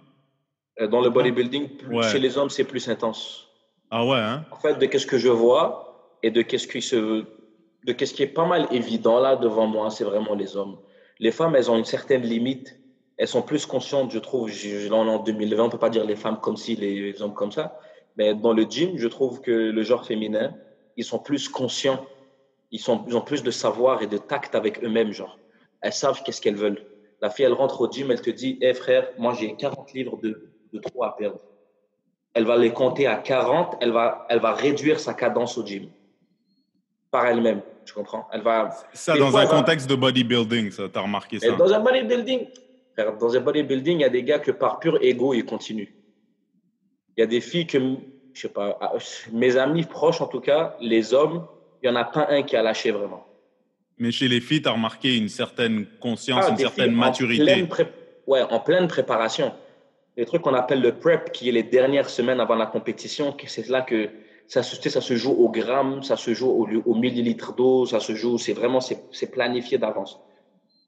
[0.79, 1.69] Euh, Dans le bodybuilding,
[2.11, 3.47] chez les hommes, c'est plus intense.
[3.89, 4.45] Ah ouais hein?
[4.51, 7.25] En fait, de qu'est-ce que je vois et de qu'est-ce qui, se,
[7.85, 10.77] de qu'est-ce qui est pas mal évident là devant moi, c'est vraiment les hommes.
[11.19, 12.79] Les femmes, elles ont une certaine limite.
[13.17, 14.51] Elles sont plus conscientes, je trouve.
[14.91, 17.79] En 2020, on peut pas dire les femmes comme si, les hommes comme ça.
[18.17, 20.55] Mais dans le gym, je trouve que le genre féminin,
[20.97, 22.05] ils sont plus conscients.
[22.71, 25.37] Ils, sont, ont plus de savoir et de tact avec eux-mêmes, genre
[25.83, 26.83] elles savent qu'est-ce qu'elles veulent.
[27.21, 30.17] La fille, elle rentre au gym, elle te dit Hé frère, moi j'ai 40 livres
[30.17, 31.39] de, de trop à perdre.
[32.33, 35.89] Elle va les compter à 40, elle va, elle va réduire sa cadence au gym
[37.11, 37.61] par elle-même.
[37.85, 38.27] Tu comprends?
[38.31, 38.69] Elle va.
[38.93, 42.47] Ça, dans un contexte de bodybuilding, ça, t'as remarqué ça Dans un bodybuilding,
[42.97, 45.93] dans un bodybuilding, il y a des gars que par pur ego, ils continuent.
[47.17, 47.79] Il y a des filles que,
[48.33, 48.93] je sais pas, ah,
[49.31, 51.45] mes amis proches en tout cas, les hommes,
[51.81, 53.27] il n'y en a pas un qui a lâché vraiment.
[53.97, 57.67] Mais chez les filles, tu as remarqué une certaine conscience, ah, une certaine maturité.
[58.25, 59.53] Ouais, en pleine préparation.
[60.15, 63.67] Les trucs qu'on appelle le prep, qui est les dernières semaines avant la compétition, c'est
[63.67, 64.09] là que
[64.47, 67.99] ça se, ça se joue au gramme, ça se joue au, au millilitre d'eau, ça
[67.99, 70.19] se joue, c'est vraiment, c'est planifié d'avance.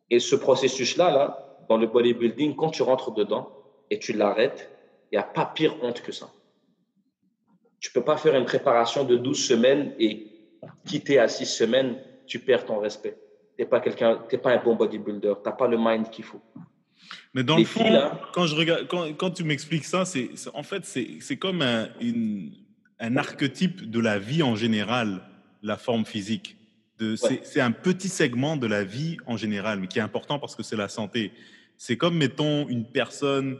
[0.10, 3.50] Et ce processus-là, là, dans le bodybuilding, quand tu rentres dedans
[3.90, 4.70] et tu l'arrêtes,
[5.12, 6.30] il n'y a pas pire honte que ça.
[7.80, 10.28] Tu peux pas faire une préparation de 12 semaines et
[10.86, 13.18] quitter à 6 semaines tu perds ton respect.
[13.58, 16.42] Tu n'es pas un bon bodybuilder, tu n'as pas le mind qu'il faut.
[17.34, 17.84] Mais dans le fond,
[18.34, 22.52] quand, je regarde, quand, quand tu m'expliques ça, c'est, en fait, c'est comme un, une,
[23.00, 25.22] un archétype de la vie en général,
[25.62, 26.58] la forme physique.
[27.18, 30.64] C'est un petit segment de la vie en général, mais qui est important parce que
[30.64, 31.34] c'est la santé.
[31.78, 33.58] C'est comme, mettons, une personne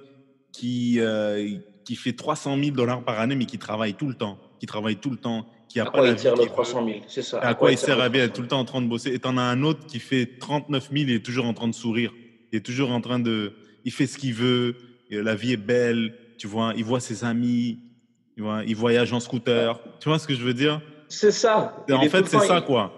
[0.54, 4.40] qui, euh, qui fait 300 000 dollars par année, mais qui travaille tout le temps,
[4.60, 7.22] qui travaille tout le temps, qui a à quoi il tire le 300 000 C'est
[7.22, 7.40] ça?
[7.40, 9.14] À, quoi, il sert à vie, tout le temps en train de bosser?
[9.14, 11.76] Et t'en as un autre qui fait 39 000 et est toujours en train de
[11.76, 12.14] sourire.
[12.52, 13.54] Il est toujours en train de.
[13.84, 14.78] Il fait ce qu'il veut.
[15.10, 16.16] La vie est belle.
[16.38, 17.80] Tu vois, il voit ses amis.
[18.36, 19.80] Tu vois, il voyage en scooter.
[20.00, 20.82] Tu vois ce que je veux dire?
[21.08, 21.86] C'est ça.
[21.90, 22.92] en fait, c'est ça, quoi.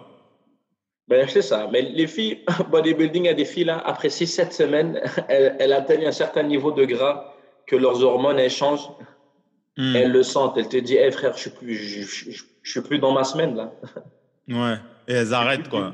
[1.07, 1.69] Ben, c'est ça.
[1.71, 2.39] Mais les filles,
[2.71, 6.71] bodybuilding, il y a des filles, là, après 6-7 semaines, elles, atteignent un certain niveau
[6.71, 7.33] de gras
[7.65, 8.89] que leurs hormones, elles changent.
[9.77, 9.95] Hmm.
[9.95, 10.57] Elles le sentent.
[10.57, 12.31] Elles te disent, hé frère, je suis plus, je,
[12.67, 13.71] je suis plus dans ma semaine là.
[14.49, 14.77] Ouais,
[15.09, 15.93] et elles arrêtent quoi.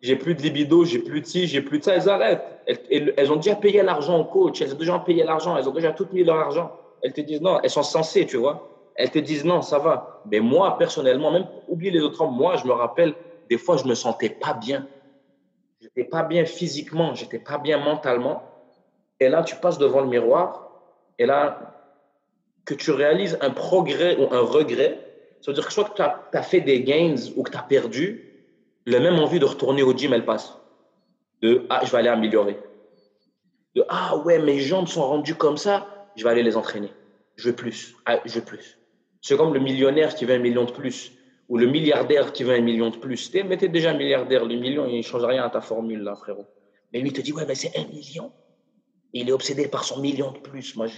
[0.00, 2.42] J'ai plus de libido, j'ai plus de ci, j'ai plus de ça, elles arrêtent.
[2.90, 5.92] Elles, ont déjà payé l'argent au coach, elles ont déjà payé l'argent, elles ont déjà
[5.92, 6.76] tout mis leur argent.
[7.00, 8.71] Elles te disent non, elles sont censées, tu vois.
[8.94, 10.20] Elles te disent non, ça va.
[10.24, 13.14] Mais moi, personnellement, même oublie les autres hommes, moi, je me rappelle,
[13.48, 14.86] des fois, je me sentais pas bien.
[15.80, 18.52] J'étais pas bien physiquement, j'étais pas bien mentalement.
[19.18, 20.72] Et là, tu passes devant le miroir,
[21.18, 21.76] et là,
[22.64, 25.04] que tu réalises un progrès ou un regret,
[25.40, 27.62] ça veut dire que soit que tu as, fait des gains ou que tu as
[27.62, 28.28] perdu,
[28.86, 30.56] la même envie de retourner au gym, elle passe.
[31.40, 32.60] De Ah, je vais aller améliorer.
[33.74, 36.92] De Ah, ouais, mes jambes sont rendues comme ça, je vais aller les entraîner.
[37.36, 37.94] Je veux plus.
[38.04, 38.81] Ah, je veux plus.
[39.22, 41.12] C'est comme le millionnaire qui veut un million de plus
[41.48, 43.32] ou le milliardaire qui veut un million de plus.
[43.32, 46.14] Mais tu es déjà milliardaire, le million, il ne change rien à ta formule, là,
[46.14, 46.46] frérot.
[46.92, 48.30] Mais lui, il te dit Ouais, mais c'est un million.
[49.14, 50.76] il est obsédé par son million de plus.
[50.76, 50.88] Moi,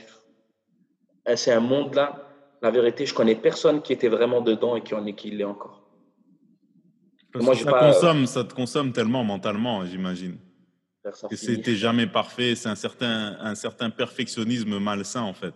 [1.27, 2.25] eh, c'est un monde là
[2.65, 5.45] la vérité, je connais personne qui était vraiment dedans et qui en est qui l'est
[5.45, 5.83] encore.
[7.35, 10.39] Moi, ça, consomme, ça te consomme tellement mentalement, j'imagine.
[11.29, 15.53] Que c'était jamais parfait, c'est un certain, un certain perfectionnisme malsain en fait.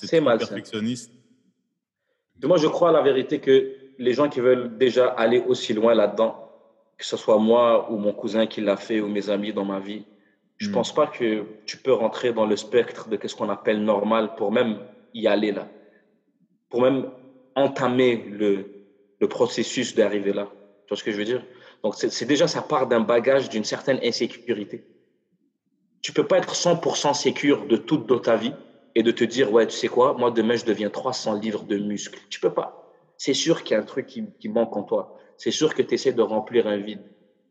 [0.00, 0.46] C'est malsain.
[0.46, 1.13] perfectionniste.
[2.42, 5.94] Moi, je crois à la vérité que les gens qui veulent déjà aller aussi loin
[5.94, 6.50] là-dedans,
[6.98, 9.80] que ce soit moi ou mon cousin qui l'a fait ou mes amis dans ma
[9.80, 10.04] vie,
[10.58, 10.74] Je ne hmm.
[10.74, 14.52] pense pas que tu peux rentrer dans le spectre de ce qu'on appelle normal pour
[14.52, 14.78] même
[15.12, 15.68] y aller là.
[16.70, 17.10] Pour même
[17.56, 18.66] entamer le,
[19.20, 20.48] le processus d'arriver là.
[20.86, 21.44] Tu vois ce que je veux dire?
[21.82, 24.84] Donc, c'est déjà, ça part d'un bagage d'une certaine insécurité.
[26.02, 28.54] Tu peux pas être 100% sécure de toute ta vie
[28.94, 31.78] et de te dire, ouais, tu sais quoi, moi demain, je deviens 300 livres de
[31.78, 32.20] muscles.
[32.30, 32.92] Tu peux pas.
[33.18, 35.18] C'est sûr qu'il y a un truc qui, qui manque en toi.
[35.36, 37.02] C'est sûr que tu essaies de remplir un vide.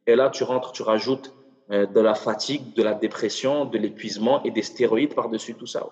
[0.08, 1.34] Et là, tu rentres, tu rajoutes
[1.72, 5.86] euh, de la fatigue, de la dépression, de l'épuisement et des stéroïdes par-dessus tout ça.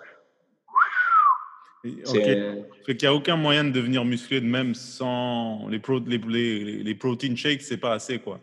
[1.84, 1.94] Ok.
[2.14, 6.18] Fait qu'il n'y a aucun moyen de devenir musclé de même sans les, pro, les,
[6.18, 8.40] les, les protein shakes, c'est pas assez, quoi.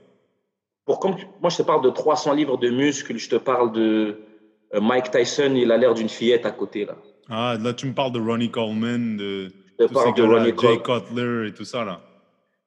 [0.85, 4.23] Pour comme, moi, je te parle de 300 livres de muscles, je te parle de
[4.73, 6.97] Mike Tyson, il a l'air d'une fillette à côté, là.
[7.31, 10.81] Ah, là, tu me parles de Ronnie Coleman, de, je te parle de Ronnie Jay
[10.83, 12.01] Cutler et tout ça, là.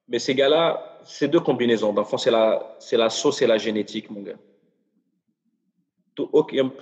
[0.08, 1.92] Mais ces gars-là, c'est deux combinaisons.
[1.92, 4.36] Dans le fond, c'est la, la sauce et la génétique, mon gars.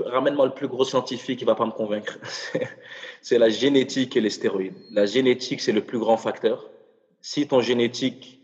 [0.07, 2.19] Ramène-moi le plus gros scientifique qui ne va pas me convaincre.
[3.23, 4.75] c'est la génétique et les stéroïdes.
[4.91, 6.69] La génétique, c'est le plus grand facteur.
[7.21, 8.41] Si ton génétique,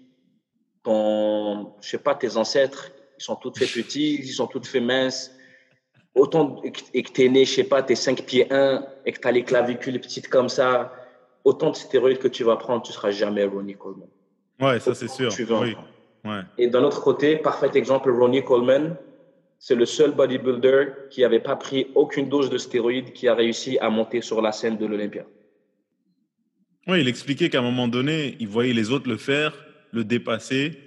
[0.84, 4.82] ton, je sais pas, tes ancêtres, ils sont tous faits petits, ils sont tous faits
[4.82, 5.32] minces,
[6.16, 9.12] autant et que tu es né, je sais pas, tu es 5 pieds 1 et
[9.12, 10.92] que tu as les clavicules petites comme ça,
[11.44, 14.08] autant de stéroïdes que tu vas prendre, tu seras jamais Ronnie Coleman.
[14.60, 15.30] Ouais, ça c'est sûr.
[15.60, 15.76] Oui.
[16.24, 16.40] Ouais.
[16.58, 18.96] Et d'un autre côté, parfait exemple, Ronnie Coleman,
[19.58, 23.78] c'est le seul bodybuilder qui n'avait pas pris aucune dose de stéroïdes qui a réussi
[23.78, 25.24] à monter sur la scène de l'Olympia.
[26.88, 29.52] Oui, il expliquait qu'à un moment donné, il voyait les autres le faire,
[29.92, 30.78] le dépasser,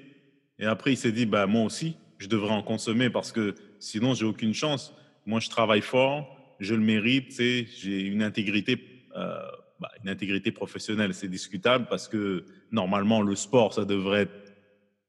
[0.58, 4.14] et après il s'est dit, bah, moi aussi, je devrais en consommer parce que sinon,
[4.14, 4.94] j'ai aucune chance.
[5.30, 8.84] Moi, je travaille fort, je le mérite, j'ai une intégrité,
[9.16, 9.38] euh,
[9.80, 11.14] bah, une intégrité professionnelle.
[11.14, 14.54] C'est discutable parce que normalement, le sport, ça devrait être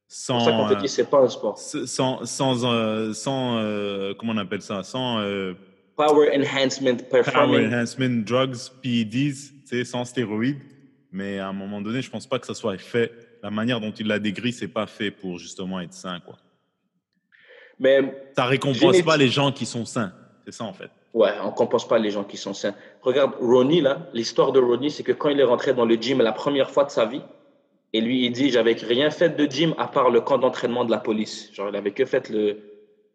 [0.07, 0.41] sans.
[0.41, 1.57] C'est pour ça qu'on dit c'est pas un sport.
[1.57, 5.17] Sans, sans, euh, sans euh, comment on appelle ça Sans.
[5.17, 5.55] Euh,
[5.95, 7.55] power enhancement, performance.
[7.55, 10.59] Power enhancement drugs, PEDs, sans stéroïdes.
[11.11, 13.11] Mais à un moment donné, je pense pas que ça soit fait.
[13.41, 16.37] La manière dont il l'a décrit, c'est pas fait pour justement être sain, quoi.
[17.81, 20.13] Mais ça récompense pas les gens qui sont sains.
[20.45, 20.91] C'est ça en fait.
[21.13, 22.75] Ouais, on compense pas les gens qui sont sains.
[23.01, 26.21] Regarde Ronnie là, l'histoire de Ronnie, c'est que quand il est rentré dans le gym
[26.21, 27.23] la première fois de sa vie,
[27.93, 30.91] et lui, il dit, j'avais rien fait de gym à part le camp d'entraînement de
[30.91, 31.49] la police.
[31.53, 32.59] Genre, il avait que fait le,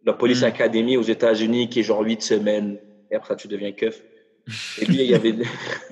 [0.04, 0.46] la police hmm.
[0.52, 2.78] academy aux États-Unis qui est genre huit semaines.
[3.10, 4.02] Et après, tu deviens keuf.
[4.80, 5.34] Et lui, il y avait.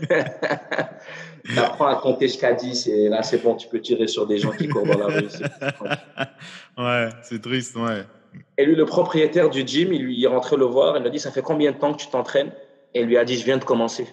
[1.55, 4.51] T'apprends à compter jusqu'à 10 et là, c'est bon, tu peux tirer sur des gens
[4.51, 5.29] qui courent dans la rue.
[6.79, 8.05] ouais, c'est triste, ouais.
[8.57, 10.97] Et lui, le propriétaire du gym, il lui est rentré le voir.
[10.97, 12.53] Il lui a dit Ça fait combien de temps que tu t'entraînes?
[12.95, 14.07] Et il lui a dit Je viens de commencer.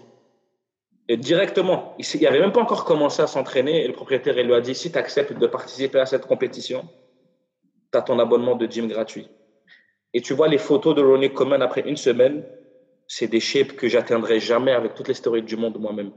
[1.07, 3.83] Et directement, il n'avait même pas encore commencé à s'entraîner.
[3.83, 6.87] Et le propriétaire il lui a dit Si tu acceptes de participer à cette compétition,
[7.91, 9.27] tu as ton abonnement de gym gratuit.
[10.13, 12.43] Et tu vois les photos de Ronnie Coleman après une semaine,
[13.07, 16.11] c'est des shapes que j'atteindrai jamais avec toutes les stories du monde moi-même.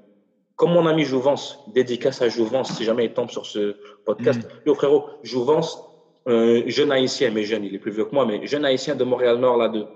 [0.57, 4.43] Comme mon ami Jouvence, dédicace à Jouvence, si jamais il tombe sur ce podcast.
[4.43, 4.69] Mm.
[4.69, 5.83] Yo frérot, Jouvence,
[6.27, 9.57] jeune haïtien, mais jeune, il est plus vieux que moi, mais jeune haïtien de Montréal-Nord
[9.57, 9.87] là-de.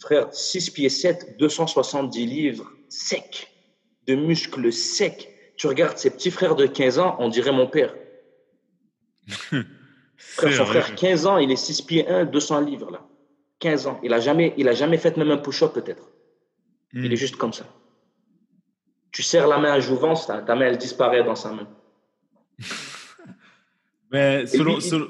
[0.00, 3.48] Frère, 6 pieds 7, 270 livres, sec,
[4.06, 5.28] de muscles secs.
[5.56, 7.94] Tu regardes ses petits frères de 15 ans, on dirait mon père.
[10.16, 13.06] frère, son frère, 15 ans, il est 6 pieds 1, 200 livres là.
[13.60, 14.00] 15 ans.
[14.02, 16.10] Il a jamais, il a jamais fait même un push-up peut-être.
[16.92, 17.16] Il est hmm.
[17.16, 17.64] juste comme ça.
[19.12, 21.68] Tu serres la main à Jouvence, ta main elle disparaît dans sa main.
[24.10, 25.06] Mais selon, Selon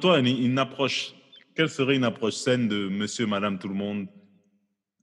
[0.00, 1.14] toi, une, approche,
[1.54, 4.06] quelle serait une approche saine de monsieur, madame, tout le monde,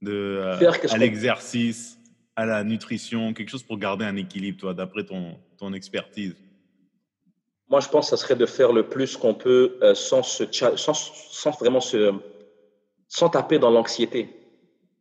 [0.00, 1.98] de, euh, à l'exercice,
[2.36, 6.34] à la nutrition, quelque chose pour garder un équilibre, toi, d'après ton, ton expertise?
[7.68, 10.44] Moi, je pense que ça serait de faire le plus qu'on peut euh, sans, se,
[10.50, 12.12] sans, sans, vraiment se,
[13.08, 14.28] sans taper dans l'anxiété.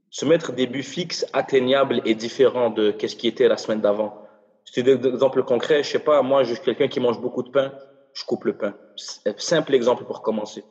[0.10, 4.26] Se mettre des buts fixes, atteignables et différents de ce qui était la semaine d'avant.
[4.66, 5.84] C'est des exemples concrets.
[5.84, 7.74] Je sais pas, moi, je suis quelqu'un qui mange beaucoup de pain
[8.14, 8.76] je coupe le pain.
[9.38, 10.64] Simple exemple pour commencer.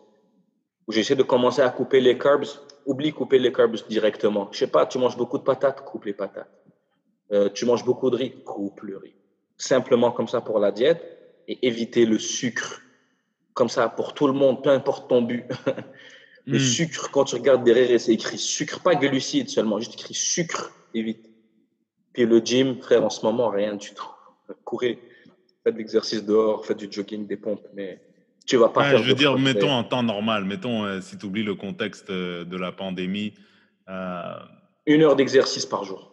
[0.89, 2.47] J'essaie de commencer à couper les carbs.
[2.87, 4.49] Oublie couper les carbs directement.
[4.53, 6.51] Je sais pas, tu manges beaucoup de patates, coupe les patates.
[7.33, 9.15] Euh, tu manges beaucoup de riz, coupe le riz.
[9.57, 11.03] Simplement comme ça pour la diète
[11.47, 12.81] et éviter le sucre.
[13.55, 15.45] Comme ça pour tout le monde, peu importe ton but.
[16.47, 16.61] le hmm.
[16.61, 21.31] sucre, quand tu regardes derrière, c'est écrit sucre, pas glucides seulement, juste écrit sucre, évite.
[22.13, 24.11] Puis le gym, frère, en ce moment, rien du tout.
[24.65, 24.97] Courir
[25.65, 28.01] faites de l'exercice dehors, faites du jogging, des pompes, mais
[28.47, 28.99] tu vas pas faire.
[28.99, 32.45] Je veux dire, mettons en temps normal, mettons euh, si tu oublies le contexte euh,
[32.45, 33.35] de la pandémie.
[33.89, 34.35] Euh,
[34.87, 36.13] Une heure d'exercice par jour.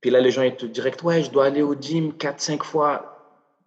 [0.00, 3.08] Puis là, les gens, ils te disent ouais, je dois aller au gym 4-5 fois.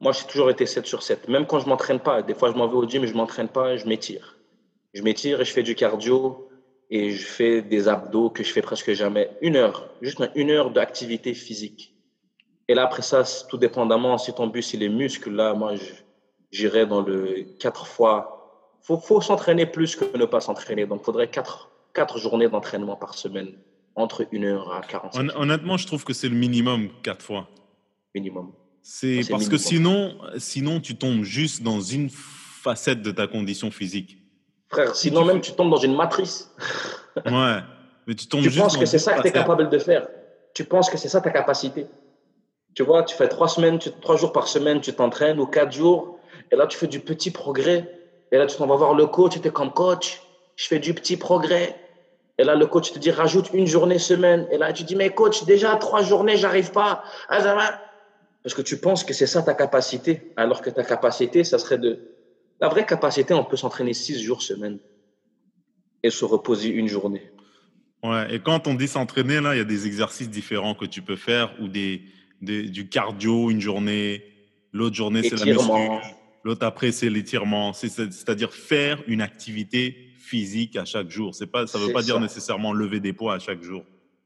[0.02, 1.30] Moi, j'ai toujours été 7 sur 7.
[1.30, 3.48] Même quand je m'entraîne pas, des fois, je m'en vais au gym et je m'entraîne
[3.48, 4.38] pas, je m'étire.
[4.94, 6.50] Je m'étire et je fais du cardio
[6.90, 9.30] et je fais des abdos que je fais presque jamais.
[9.42, 11.95] Une heure, juste une heure d'activité physique.
[12.68, 15.74] Et là, après ça, tout dépendamment, si ton bus, il est muscle, là, moi,
[16.52, 18.78] j'irai dans le quatre fois.
[18.82, 20.86] Faut, faut s'entraîner plus que ne pas s'entraîner.
[20.86, 23.54] Donc, il faudrait quatre, quatre journées d'entraînement par semaine,
[23.96, 27.48] entre une heure à 40 Honnêtement, je trouve que c'est le minimum, quatre fois.
[28.14, 28.52] Minimum.
[28.82, 34.18] C'est parce que sinon, sinon, tu tombes juste dans une facette de ta condition physique.
[34.70, 36.52] Frère, sinon même tu tombes dans une matrice.
[37.26, 37.60] ouais,
[38.08, 40.08] mais tu tombes Tu penses que c'est ça que tu es capable de faire.
[40.54, 41.88] Tu penses que c'est ça ta capacité.
[42.76, 46.20] Tu vois, tu fais trois semaines, trois jours par semaine, tu t'entraînes ou quatre jours,
[46.52, 47.90] et là tu fais du petit progrès.
[48.32, 50.22] Et là tu t'en vas voir le coach, tu es comme coach,
[50.58, 51.80] je fais du petit progrès.
[52.38, 54.46] Et là le coach te dit rajoute une journée semaine.
[54.52, 57.02] Et là tu dis mais coach déjà trois journées j'arrive pas.
[57.30, 57.80] Ah,
[58.44, 61.78] Parce que tu penses que c'est ça ta capacité, alors que ta capacité ça serait
[61.78, 62.00] de
[62.60, 64.80] la vraie capacité, on peut s'entraîner six jours semaine
[66.04, 67.32] et se reposer une journée.
[68.04, 71.02] Ouais, et quand on dit s'entraîner, là, il y a des exercices différents que tu
[71.02, 72.04] peux faire ou des,
[72.46, 74.24] du cardio une journée,
[74.72, 75.72] l'autre journée c'est la muscu,
[76.44, 77.74] l'autre après c'est l'étirement.
[77.74, 81.36] C'est-à-dire faire une activité physique à chaque jour.
[81.36, 83.84] C'est pas, ça ne veut pas dire nécessairement lever des poids à chaque jour.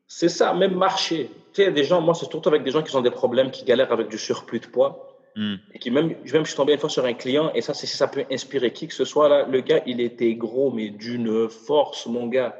[0.08, 1.30] C'est ça, même marcher.
[1.54, 3.64] Tu sais, des gens, moi, c'est surtout avec des gens qui ont des problèmes, qui
[3.64, 5.06] galèrent avec du surplus de poids.
[5.36, 5.56] Hmm.
[5.74, 7.86] Et qui même, même, je suis tombé une fois sur un client, et ça, c'est
[7.86, 9.30] ça peut inspirer qui que ce soit.
[9.30, 12.60] Là, le gars, il était gros, mais d'une force, mon gars.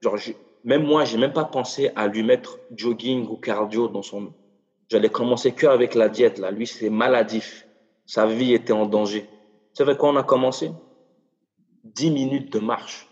[0.00, 0.16] Genre,
[0.64, 4.32] même moi, j'ai même pas pensé à lui mettre jogging ou cardio dans son.
[4.88, 6.38] J'allais commencer que avec la diète.
[6.38, 7.66] Là, lui, c'est maladif.
[8.06, 9.22] Sa vie était en danger.
[9.22, 9.28] Tu
[9.74, 10.70] sais avec quoi on a commencé?
[11.84, 13.08] 10 minutes de marche.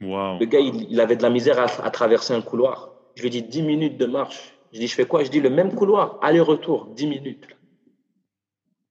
[0.00, 0.38] Wow.
[0.40, 2.90] Le gars, il, avait de la misère à, à traverser un couloir.
[3.14, 4.54] Je lui ai dit 10 minutes de marche.
[4.72, 5.22] Je dis, je fais quoi?
[5.22, 7.46] Je dis, le même couloir, aller-retour, 10 minutes.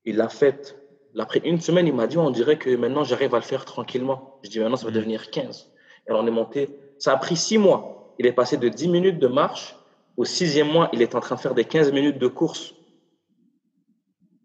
[0.05, 0.77] Il l'a fait.
[1.19, 4.39] Après une semaine, il m'a dit, on dirait que maintenant, j'arrive à le faire tranquillement.
[4.43, 4.95] Je dis, maintenant, ça va mm.
[4.95, 5.71] devenir 15.
[6.07, 6.69] Et on est monté.
[6.97, 8.15] Ça a pris 6 mois.
[8.19, 9.75] Il est passé de 10 minutes de marche.
[10.17, 12.73] Au sixième mois, il est en train de faire des 15 minutes de course.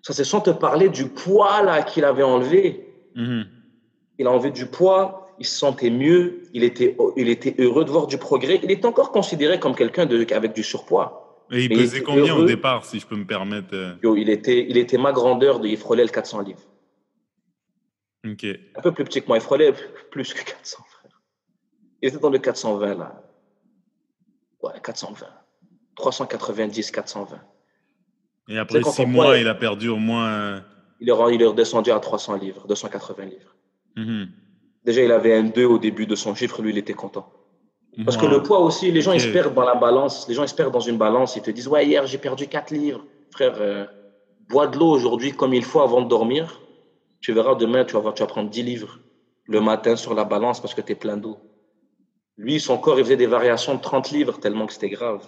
[0.03, 2.95] Ça, c'est sans te parler du poids là qu'il avait enlevé.
[3.17, 3.47] Mm-hmm.
[4.19, 7.91] Il a enlevé du poids, il se sentait mieux, il était, il était heureux de
[7.91, 8.61] voir du progrès.
[8.63, 11.45] Il est encore considéré comme quelqu'un avec du surpoids.
[11.51, 14.17] Et il pesait combien au départ, si je peux me permettre euh?
[14.17, 16.63] il, était, il était ma grandeur, de, il frôlait le 400 livres.
[18.25, 19.73] Un peu plus petit que moi, il frôlait
[20.11, 21.21] plus que 400, frère.
[22.03, 23.23] Il était dans le 420, là.
[24.63, 25.27] Ouais, 420.
[25.97, 27.41] 390, 420.
[28.49, 30.29] Et après six mois, il a perdu au moins.
[30.29, 30.61] Euh,
[31.01, 33.57] il est, il est redescendu à 300 livres, 280 livres.
[33.97, 34.29] Mm-hmm.
[34.85, 37.33] Déjà, il avait un 2 au début de son chiffre, lui, il était content.
[38.05, 40.29] Parce que le poids aussi, les gens ils se perdent dans la balance.
[40.29, 41.35] Les gens ils se perdent dans une balance.
[41.37, 43.05] Ils te disent Ouais, hier j'ai perdu 4 livres.
[43.31, 43.87] Frère, euh,
[44.51, 46.61] bois de l'eau aujourd'hui comme il faut avant de dormir.
[47.21, 48.99] Tu verras demain, tu vas, voir, tu vas prendre 10 livres
[49.47, 51.39] le matin sur la balance parce que tu es plein d'eau.
[52.37, 55.27] Lui, son corps, il faisait des variations de 30 livres tellement que c'était grave.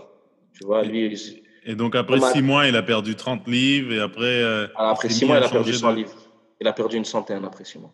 [0.54, 1.42] Tu vois, lui.
[1.64, 4.42] Et donc après 6 mois, il a perdu 30 livres et après.
[4.42, 6.14] Euh, après 6 mois, il a perdu 100 livres.
[6.61, 7.92] Il a perdu une centaine après 6 mois.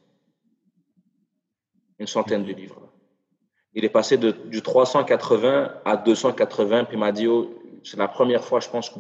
[1.98, 2.80] Une centaine de livres.
[3.74, 6.84] Il est passé de, du 380 à 280.
[6.84, 8.92] Puis il m'a dit, oh, c'est la première fois, je pense,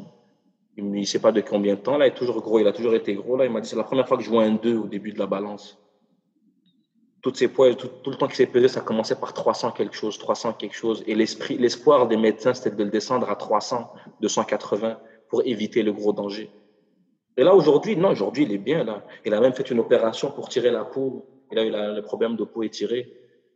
[0.76, 1.96] il ne sait pas de combien de temps.
[1.96, 2.58] Là, il est toujours gros.
[2.58, 3.36] Il a toujours été gros.
[3.36, 5.12] Là, il m'a dit, c'est la première fois que je vois un 2 au début
[5.12, 5.78] de la balance.
[7.24, 10.16] Toutes ces poids, tout, le temps qu'il s'est pesé, ça commençait par 300 quelque chose,
[10.18, 11.02] 300 quelque chose.
[11.08, 15.92] Et l'esprit, l'espoir des médecins, c'était de le descendre à 300, 280 pour éviter le
[15.92, 16.50] gros danger.
[17.36, 19.04] Et là, aujourd'hui, non, aujourd'hui, il est bien là.
[19.24, 21.26] Il a même fait une opération pour tirer la peau.
[21.50, 23.12] Il a eu le problème de peau étirée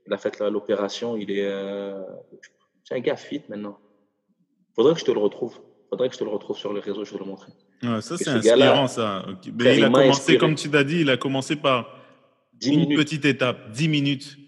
[0.09, 1.47] il a fait l'opération, il est.
[1.47, 2.03] Euh,
[2.85, 3.79] c'est un gars fit maintenant.
[4.75, 5.59] Faudrait que je te le retrouve.
[5.91, 7.53] Faudrait que je te le retrouve sur les réseaux, je vais le montrer.
[7.83, 9.25] ça, c'est inspirant, ça.
[9.45, 11.98] il, a commencé, comme tu l'as dit, il a commencé par
[12.65, 14.39] une petite étape, 10 minutes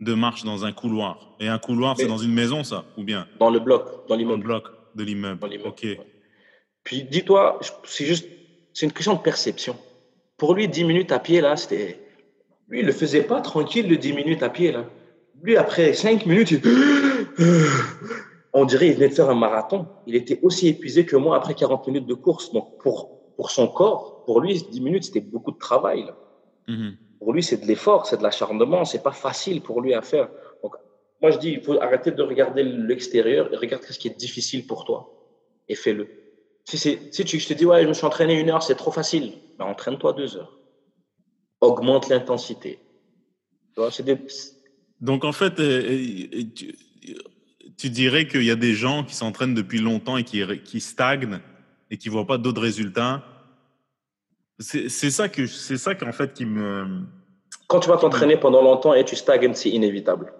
[0.00, 1.36] de marche dans un couloir.
[1.40, 3.26] Et un couloir, c'est dans une maison, ça Ou bien?
[3.38, 4.42] Dans le bloc, dans l'immeuble.
[4.42, 5.48] Dans le bloc de l'immeuble.
[5.64, 5.86] Ok.
[6.84, 8.28] Puis dis-toi, c'est juste,
[8.72, 9.76] c'est une question de perception.
[10.36, 11.98] Pour lui, 10 minutes à pied, là, c'était
[12.68, 14.72] lui, il le faisait pas tranquille de 10 minutes à pied.
[14.72, 14.84] Là.
[15.42, 16.54] Lui, après 5 minutes,
[18.52, 19.86] on dirait qu'il venait de faire un marathon.
[20.06, 22.52] Il était aussi épuisé que moi après 40 minutes de course.
[22.52, 26.06] Donc, pour, pour son corps, pour lui, 10 minutes, c'était beaucoup de travail.
[26.68, 26.94] Mm-hmm.
[27.26, 28.84] Pour lui, c'est de l'effort, c'est de l'acharnement.
[28.84, 30.28] C'est pas facile pour lui à faire.
[30.62, 30.76] Donc,
[31.20, 34.64] moi, je dis, il faut arrêter de regarder l'extérieur et regarder ce qui est difficile
[34.64, 35.12] pour toi
[35.68, 36.06] et fais-le.
[36.62, 38.92] Si, si tu, je te dis, ouais, je me suis entraîné une heure, c'est trop
[38.92, 40.56] facile, ben, entraîne-toi deux heures
[41.60, 42.78] augmente l'intensité.
[45.00, 45.82] Donc en fait, euh,
[46.32, 46.42] euh,
[47.76, 51.40] tu, dirais qu'il y a des gens qui s'entraînent depuis longtemps et qui, qui stagnent
[51.90, 53.24] et qui voient pas d'autres résultats.
[54.58, 57.02] C'est ça que c'est ça qu'en fait qui me
[57.68, 60.32] Quand tu vas t'entraîner pendant longtemps et tu stagnes, c'est inévitable.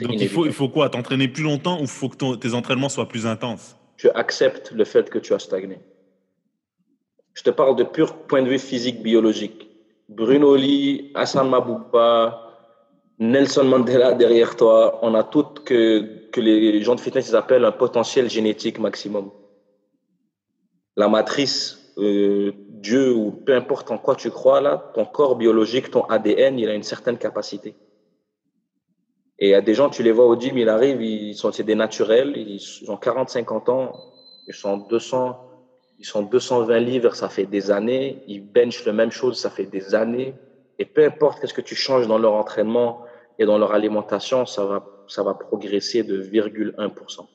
[0.00, 0.88] Donc il faut, il faut quoi?
[0.88, 3.76] T'entraîner plus longtemps ou faut que tes entraînements soient plus intenses?
[3.96, 5.78] Tu acceptes le fait que tu as stagné.
[7.34, 9.68] Je te parle de pur point de vue physique, biologique.
[10.08, 12.42] Bruno Lee, Hassan Maboupa,
[13.18, 17.64] Nelson Mandela derrière toi, on a tout que, que les gens de fitness ils appellent
[17.64, 19.30] un potentiel génétique maximum.
[20.96, 25.90] La matrice, euh, Dieu ou peu importe en quoi tu crois, là, ton corps biologique,
[25.90, 27.74] ton ADN, il a une certaine capacité.
[29.38, 31.50] Et il y a des gens, tu les vois au gym, ils arrivent, ils sont
[31.50, 33.92] des naturels, ils ont 40, 50 ans,
[34.46, 35.36] ils sont 200,
[35.98, 39.66] ils sont 220 livres, ça fait des années, ils benchent la même chose, ça fait
[39.66, 40.34] des années.
[40.78, 43.02] Et peu importe qu'est-ce que tu changes dans leur entraînement
[43.38, 47.26] et dans leur alimentation, ça va, ça va progresser de 0,1%.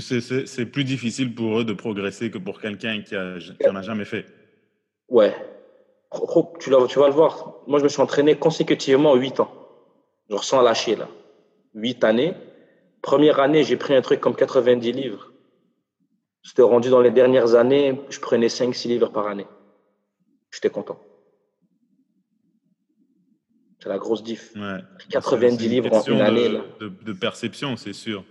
[0.00, 4.04] C'est plus difficile pour eux de progresser que pour quelqu'un qui, qui en a jamais
[4.04, 4.26] fait.
[5.08, 5.34] Ouais.
[6.60, 7.56] Tu, tu vas le voir.
[7.66, 9.52] Moi, je me suis entraîné consécutivement 8 ans.
[10.30, 11.08] Je ressens lâcher là.
[11.74, 12.34] 8 années.
[13.02, 15.32] Première année, j'ai pris un truc comme 90 livres.
[16.42, 19.46] J'étais rendu dans les dernières années, je prenais 5-6 livres par année.
[20.52, 21.00] J'étais content.
[23.80, 24.52] C'est la grosse diff.
[25.10, 26.48] 90 livres en une année.
[26.48, 26.60] Là.
[26.80, 28.24] De, perception, c'est sûr.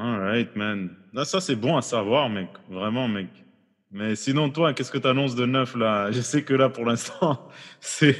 [0.00, 0.90] All right, man.
[1.12, 2.48] Là, ça, c'est bon à savoir, mec.
[2.70, 3.26] Vraiment, mec.
[3.90, 6.10] Mais sinon, toi, qu'est-ce que tu annonces de neuf là?
[6.12, 7.48] Je sais que là, pour l'instant,
[7.80, 8.16] c'est.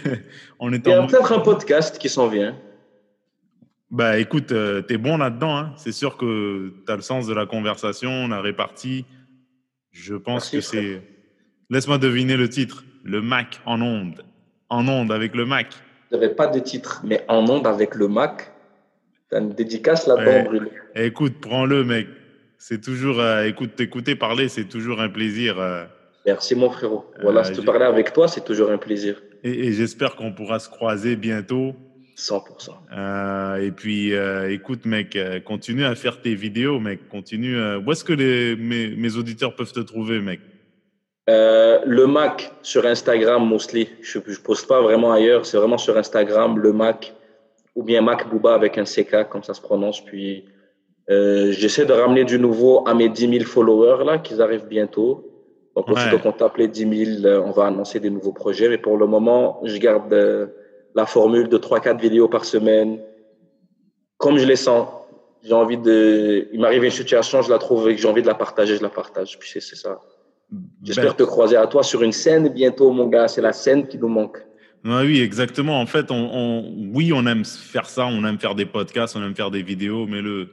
[0.59, 2.57] On est Il y a peut-être un podcast qui s'en vient.
[3.91, 5.57] Bah écoute, euh, tu es bon là-dedans.
[5.57, 5.73] Hein.
[5.77, 9.07] C'est sûr que tu as le sens de la conversation, la répartie.
[9.93, 11.03] Je pense que c'est.
[11.71, 12.85] Laisse-moi deviner le titre.
[13.05, 14.25] Le Mac en onde.
[14.69, 15.75] En onde avec le Mac.
[16.11, 18.53] Je n'avais pas de titre, mais en onde avec le Mac.
[19.31, 20.69] Tu as une dédicace là-dedans, Bruno.
[20.95, 22.07] Écoute, prends-le, mec.
[22.59, 23.21] C'est toujours.
[23.21, 25.61] Euh, écoute, t'écouter parler, c'est toujours un plaisir.
[25.61, 25.85] Euh.
[26.27, 27.11] Merci, mon frérot.
[27.23, 29.23] Voilà, si tu parler avec toi, c'est toujours un plaisir.
[29.45, 31.75] et j'espère qu'on pourra se croiser bientôt
[32.19, 32.71] 100%.
[32.93, 37.09] Euh, et puis, euh, écoute, mec, euh, continue à faire tes vidéos, mec.
[37.09, 37.77] Continue.
[37.77, 40.41] où est-ce que les, mes, mes, auditeurs peuvent te trouver, mec?
[41.29, 43.89] Le Mac sur Instagram, mostly.
[44.03, 45.47] Je ne poste pas vraiment ailleurs.
[45.47, 47.15] C'est vraiment sur Instagram, le Mac.
[47.79, 50.05] Ou bien Mac Booba avec un CK, comme ça se prononce.
[50.05, 50.45] Puis,
[51.09, 55.25] j'essaie de ramener du nouveau à mes 10 000 followers, là, qui arrivent bientôt.
[55.77, 55.93] Donc, ouais.
[55.93, 58.69] aussitôt qu'on tape les 10 000, on va annoncer des nouveaux projets.
[58.69, 60.13] Mais pour le moment, je garde
[60.95, 62.99] la formule de 3-4 vidéos par semaine.
[64.17, 64.89] Comme je les sens,
[65.45, 66.49] j'ai envie de.
[66.53, 68.83] Il m'arrive une situation, je la trouve et que j'ai envie de la partager, je
[68.83, 69.39] la partage.
[69.39, 70.01] Puis c'est ça.
[70.83, 71.15] J'espère ben.
[71.15, 73.29] te croiser à toi sur une scène bientôt, mon gars.
[73.29, 74.39] C'est la scène qui nous manque.
[74.85, 75.81] Oui, exactement.
[75.81, 79.35] En fait, on, oui, on aime faire ça, on aime faire des podcasts, on aime
[79.35, 80.49] faire des vidéos, mais le,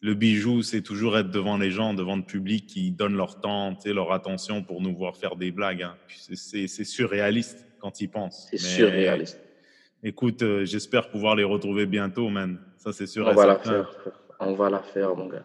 [0.00, 3.76] le bijou, c'est toujours être devant les gens, devant le public qui donnent leur temps,
[3.84, 5.82] leur attention pour nous voir faire des blagues.
[5.82, 5.96] Hein.
[6.08, 8.46] C'est surréaliste quand ils pensent.
[8.50, 9.40] C'est surréaliste.
[10.02, 12.58] Écoute, euh, j'espère pouvoir les retrouver bientôt, man.
[12.76, 13.26] Ça, c'est sûr.
[13.26, 13.90] On va la faire.
[14.38, 15.42] On va la faire, mon gars.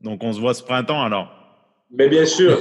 [0.00, 1.34] Donc, on se voit ce printemps alors.
[1.90, 2.56] Mais bien sûr.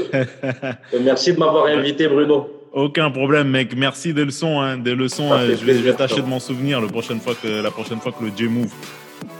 [1.01, 2.56] Merci de m'avoir invité, Bruno.
[2.77, 3.75] Aucun problème, mec.
[3.75, 4.61] Merci des leçons.
[4.61, 4.77] Hein.
[4.77, 5.33] Des leçons.
[5.33, 8.23] Euh, je vais, tâcher de m'en souvenir la prochaine fois que, la prochaine fois que
[8.23, 8.75] le gym ouvre.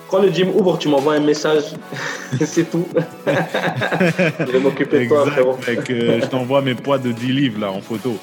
[0.10, 1.66] Quand le gym ouvre, tu m'envoies un message.
[2.44, 2.88] c'est tout.
[3.28, 5.56] je vais m'occuper de toi, frérot.
[5.68, 8.18] Mec, euh, je t'envoie mes poids de 10 livres là en photo.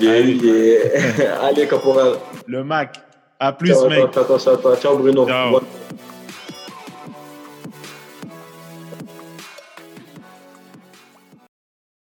[0.00, 0.80] Allez,
[1.42, 2.14] Allez caporal.
[2.48, 2.96] Le Mac.
[3.38, 4.08] À plus, mec.
[4.80, 5.28] Ciao, Bruno.
[5.28, 5.60] Ciao.